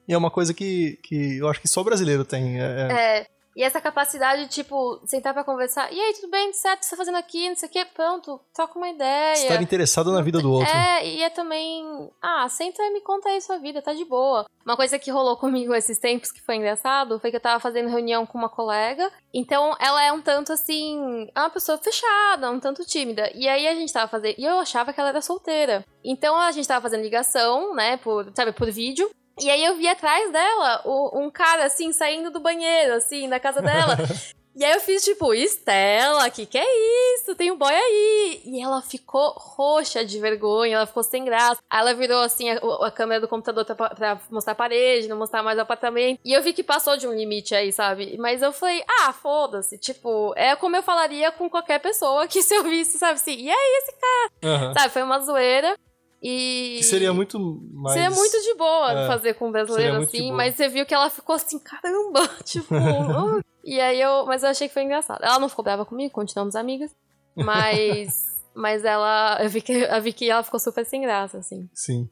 E 0.06 0.12
é 0.12 0.18
uma 0.18 0.30
coisa 0.30 0.52
que, 0.52 0.98
que 1.02 1.38
eu 1.38 1.48
acho 1.48 1.60
que 1.60 1.66
só 1.66 1.82
brasileiro 1.82 2.24
tem. 2.24 2.60
é- 2.60 2.62
é- 2.62 2.92
É, 3.20 3.26
e 3.56 3.62
essa 3.62 3.80
capacidade 3.80 4.44
de, 4.44 4.48
tipo, 4.48 5.00
sentar 5.06 5.32
pra 5.32 5.44
conversar. 5.44 5.92
E 5.92 6.00
aí, 6.00 6.14
tudo 6.14 6.30
bem? 6.30 6.52
Certo? 6.52 6.76
O 6.76 6.80
que 6.80 6.86
você 6.86 6.90
tá 6.90 6.96
fazendo 6.96 7.16
aqui? 7.16 7.48
Não 7.48 7.56
sei 7.56 7.68
o 7.68 7.72
quê. 7.72 7.84
Pronto, 7.84 8.40
troca 8.52 8.78
uma 8.78 8.88
ideia. 8.88 9.32
estar 9.34 9.62
interessado 9.62 10.12
na 10.12 10.22
vida 10.22 10.40
do 10.40 10.52
outro. 10.52 10.72
É, 10.72 11.06
e 11.06 11.22
é 11.22 11.30
também. 11.30 12.10
Ah, 12.20 12.48
senta 12.48 12.82
e 12.82 12.92
me 12.92 13.00
conta 13.00 13.28
aí 13.28 13.40
sua 13.40 13.58
vida, 13.58 13.82
tá 13.82 13.92
de 13.92 14.04
boa. 14.04 14.46
Uma 14.64 14.76
coisa 14.76 14.98
que 14.98 15.10
rolou 15.10 15.36
comigo 15.36 15.74
esses 15.74 15.98
tempos 15.98 16.32
que 16.32 16.40
foi 16.40 16.56
engraçado 16.56 17.20
foi 17.20 17.30
que 17.30 17.36
eu 17.36 17.40
tava 17.40 17.60
fazendo 17.60 17.90
reunião 17.90 18.24
com 18.24 18.38
uma 18.38 18.48
colega. 18.48 19.10
Então 19.32 19.76
ela 19.78 20.02
é 20.02 20.10
um 20.10 20.22
tanto 20.22 20.52
assim. 20.52 21.28
É 21.34 21.40
uma 21.40 21.50
pessoa 21.50 21.76
fechada, 21.78 22.50
um 22.50 22.58
tanto 22.58 22.84
tímida. 22.84 23.30
E 23.34 23.46
aí 23.46 23.68
a 23.68 23.74
gente 23.74 23.92
tava 23.92 24.08
fazendo. 24.08 24.34
E 24.38 24.44
eu 24.44 24.58
achava 24.58 24.92
que 24.92 25.00
ela 25.00 25.10
era 25.10 25.20
solteira. 25.20 25.84
Então 26.02 26.36
a 26.36 26.50
gente 26.50 26.66
tava 26.66 26.82
fazendo 26.82 27.02
ligação, 27.02 27.74
né, 27.74 27.96
por, 27.98 28.32
sabe, 28.34 28.52
por 28.52 28.70
vídeo. 28.70 29.10
E 29.40 29.50
aí 29.50 29.64
eu 29.64 29.74
vi 29.76 29.88
atrás 29.88 30.30
dela 30.30 30.82
o- 30.84 31.18
um 31.20 31.30
cara, 31.30 31.64
assim, 31.64 31.92
saindo 31.92 32.30
do 32.30 32.40
banheiro, 32.40 32.94
assim, 32.94 33.28
da 33.28 33.40
casa 33.40 33.60
dela. 33.60 33.96
E 34.56 34.64
aí 34.64 34.72
eu 34.72 34.80
fiz 34.80 35.02
tipo, 35.02 35.34
Estela, 35.34 36.30
que 36.30 36.46
que 36.46 36.56
é 36.56 37.14
isso? 37.16 37.34
Tem 37.34 37.50
um 37.50 37.56
boy 37.56 37.74
aí. 37.74 38.40
E 38.44 38.62
ela 38.62 38.80
ficou 38.82 39.32
roxa 39.36 40.04
de 40.04 40.20
vergonha, 40.20 40.76
ela 40.76 40.86
ficou 40.86 41.02
sem 41.02 41.24
graça. 41.24 41.60
Aí 41.68 41.80
ela 41.80 41.92
virou 41.92 42.20
assim 42.22 42.48
a, 42.50 42.58
a 42.86 42.88
câmera 42.92 43.20
do 43.20 43.26
computador 43.26 43.64
pra, 43.64 43.74
pra 43.90 44.20
mostrar 44.30 44.52
a 44.52 44.54
parede, 44.54 45.08
não 45.08 45.16
mostrar 45.16 45.42
mais 45.42 45.58
o 45.58 45.62
apartamento. 45.62 46.20
E 46.24 46.32
eu 46.32 46.40
vi 46.40 46.52
que 46.52 46.62
passou 46.62 46.96
de 46.96 47.04
um 47.08 47.12
limite 47.12 47.52
aí, 47.52 47.72
sabe? 47.72 48.16
Mas 48.16 48.42
eu 48.42 48.52
falei, 48.52 48.80
ah, 49.02 49.12
foda-se. 49.12 49.76
Tipo, 49.76 50.32
é 50.36 50.54
como 50.54 50.76
eu 50.76 50.84
falaria 50.84 51.32
com 51.32 51.50
qualquer 51.50 51.80
pessoa 51.80 52.28
que 52.28 52.40
se 52.40 52.54
eu 52.54 52.62
visse, 52.62 52.96
sabe 52.96 53.14
assim, 53.14 53.34
e 53.36 53.50
aí, 53.50 53.82
Aham. 54.44 54.72
sabe? 54.72 54.92
Foi 54.92 55.02
uma 55.02 55.18
zoeira. 55.18 55.76
E. 56.26 56.76
Que 56.78 56.84
seria 56.84 57.12
muito 57.12 57.38
mais. 57.70 57.92
Seria 57.94 58.10
muito 58.10 58.40
de 58.40 58.54
boa 58.54 58.92
É, 58.92 59.06
fazer 59.06 59.34
com 59.34 59.48
um 59.48 59.52
brasileiro 59.52 59.96
assim, 59.98 60.32
mas 60.32 60.54
você 60.54 60.68
viu 60.70 60.86
que 60.86 60.94
ela 60.94 61.10
ficou 61.10 61.34
assim, 61.36 61.58
caramba, 61.58 62.26
tipo. 62.44 62.74
ah. 62.74 63.42
e 63.62 63.78
aí 63.78 64.00
eu. 64.00 64.24
Mas 64.24 64.42
eu 64.42 64.48
achei 64.48 64.66
que 64.66 64.72
foi 64.72 64.84
engraçado. 64.84 65.22
Ela 65.22 65.38
não 65.38 65.50
ficou 65.50 65.62
brava 65.62 65.84
comigo, 65.84 66.10
continuamos 66.14 66.56
amigas. 66.56 66.90
Mas. 67.36 68.24
mas 68.56 68.84
ela. 68.86 69.38
Eu 69.42 69.50
vi, 69.50 69.60
que, 69.60 69.72
eu 69.72 70.00
vi 70.02 70.14
que 70.14 70.30
ela 70.30 70.42
ficou 70.42 70.58
super 70.58 70.86
sem 70.86 71.02
graça, 71.02 71.36
assim. 71.36 71.68
Sim. 71.74 72.08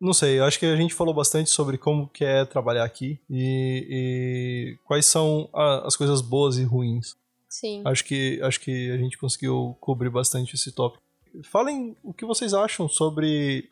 Não 0.00 0.12
sei, 0.12 0.38
eu 0.38 0.44
acho 0.44 0.58
que 0.58 0.66
a 0.66 0.76
gente 0.76 0.94
falou 0.94 1.14
bastante 1.14 1.48
sobre 1.50 1.78
como 1.78 2.08
que 2.08 2.22
é 2.24 2.44
trabalhar 2.44 2.84
aqui 2.84 3.18
e, 3.30 3.86
e 3.90 4.78
quais 4.84 5.06
são 5.06 5.48
a- 5.54 5.86
as 5.86 5.96
coisas 5.96 6.20
boas 6.20 6.58
e 6.58 6.64
ruins. 6.64 7.16
Sim. 7.48 7.82
Acho 7.86 8.04
que, 8.04 8.38
acho 8.42 8.60
que 8.60 8.90
a 8.90 8.98
gente 8.98 9.16
conseguiu 9.16 9.74
cobrir 9.80 10.10
bastante 10.10 10.54
esse 10.54 10.70
tópico. 10.72 11.02
Falem 11.44 11.96
o 12.02 12.12
que 12.12 12.24
vocês 12.24 12.52
acham 12.54 12.88
sobre 12.88 13.68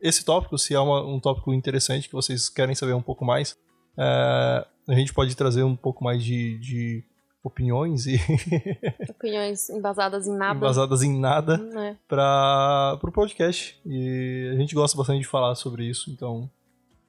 esse 0.00 0.24
tópico, 0.24 0.56
se 0.58 0.74
é 0.74 0.80
uma- 0.80 1.04
um 1.04 1.18
tópico 1.18 1.52
interessante 1.52 2.08
que 2.08 2.14
vocês 2.14 2.48
querem 2.48 2.74
saber 2.74 2.92
um 2.94 3.02
pouco 3.02 3.24
mais. 3.24 3.56
É, 3.96 4.66
a 4.88 4.94
gente 4.94 5.12
pode 5.12 5.34
trazer 5.36 5.62
um 5.64 5.74
pouco 5.76 6.04
mais 6.04 6.22
de, 6.22 6.58
de 6.58 7.04
opiniões 7.42 8.06
e 8.06 8.16
Opiniões 9.10 9.68
embasadas 9.70 10.26
em 10.26 10.36
nada. 10.36 10.58
basadas 10.60 11.02
em 11.02 11.18
nada 11.18 11.56
né? 11.56 11.96
para 12.06 12.98
o 13.02 13.12
podcast. 13.12 13.80
E 13.84 14.50
a 14.52 14.56
gente 14.58 14.74
gosta 14.74 14.96
bastante 14.96 15.20
de 15.20 15.26
falar 15.26 15.54
sobre 15.54 15.84
isso, 15.84 16.10
então. 16.10 16.48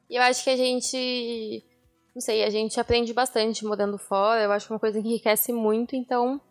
E 0.09 0.15
eu 0.15 0.21
acho 0.23 0.43
que 0.43 0.49
a 0.49 0.57
gente. 0.57 1.63
Não 2.15 2.21
sei, 2.21 2.43
a 2.43 2.49
gente 2.49 2.79
aprende 2.79 3.13
bastante 3.13 3.63
morando 3.63 3.97
fora. 3.97 4.41
Eu 4.41 4.51
acho 4.51 4.65
que 4.65 4.73
é 4.73 4.75
uma 4.75 4.79
coisa 4.79 4.99
que 5.01 5.07
enriquece 5.07 5.53
muito, 5.53 5.95
então. 5.95 6.41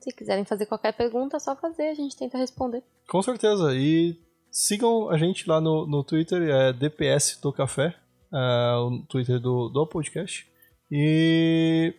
Se 0.00 0.12
quiserem 0.12 0.44
fazer 0.44 0.66
qualquer 0.66 0.92
pergunta, 0.92 1.36
é 1.36 1.40
só 1.40 1.56
fazer, 1.56 1.88
a 1.88 1.94
gente 1.94 2.16
tenta 2.16 2.38
responder. 2.38 2.82
Com 3.08 3.22
certeza. 3.22 3.74
E 3.74 4.16
sigam 4.50 5.10
a 5.10 5.18
gente 5.18 5.48
lá 5.48 5.60
no, 5.60 5.86
no 5.86 6.04
Twitter, 6.04 6.42
é 6.42 6.72
DPS 6.72 7.40
do 7.40 7.52
Café, 7.52 7.94
é, 8.32 8.74
o 8.76 9.02
Twitter 9.08 9.40
do, 9.40 9.68
do 9.68 9.86
podcast. 9.86 10.46
E 10.90 11.94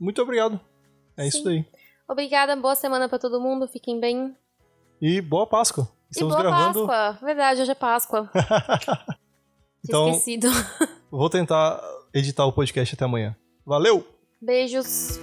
muito 0.00 0.22
obrigado. 0.22 0.58
É 1.16 1.26
isso 1.26 1.38
Sim. 1.38 1.44
daí. 1.44 1.64
Obrigada, 2.08 2.54
boa 2.56 2.74
semana 2.74 3.08
pra 3.08 3.18
todo 3.18 3.40
mundo, 3.40 3.66
fiquem 3.68 3.98
bem. 4.00 4.34
E 5.00 5.20
boa 5.20 5.46
Páscoa. 5.46 5.88
Estamos 6.10 6.34
e 6.34 6.36
boa 6.36 6.42
gravando. 6.50 6.86
Páscoa! 6.86 7.26
Verdade, 7.26 7.62
hoje 7.62 7.70
é 7.70 7.74
Páscoa. 7.74 8.30
Então- 9.86 10.08
esquecido. 10.08 10.48
Vou 11.10 11.28
tentar 11.28 11.78
editar 12.14 12.46
o 12.46 12.52
podcast 12.54 12.94
até 12.94 13.04
amanhã. 13.04 13.36
Valeu! 13.66 14.02
Beijos. 14.40 15.18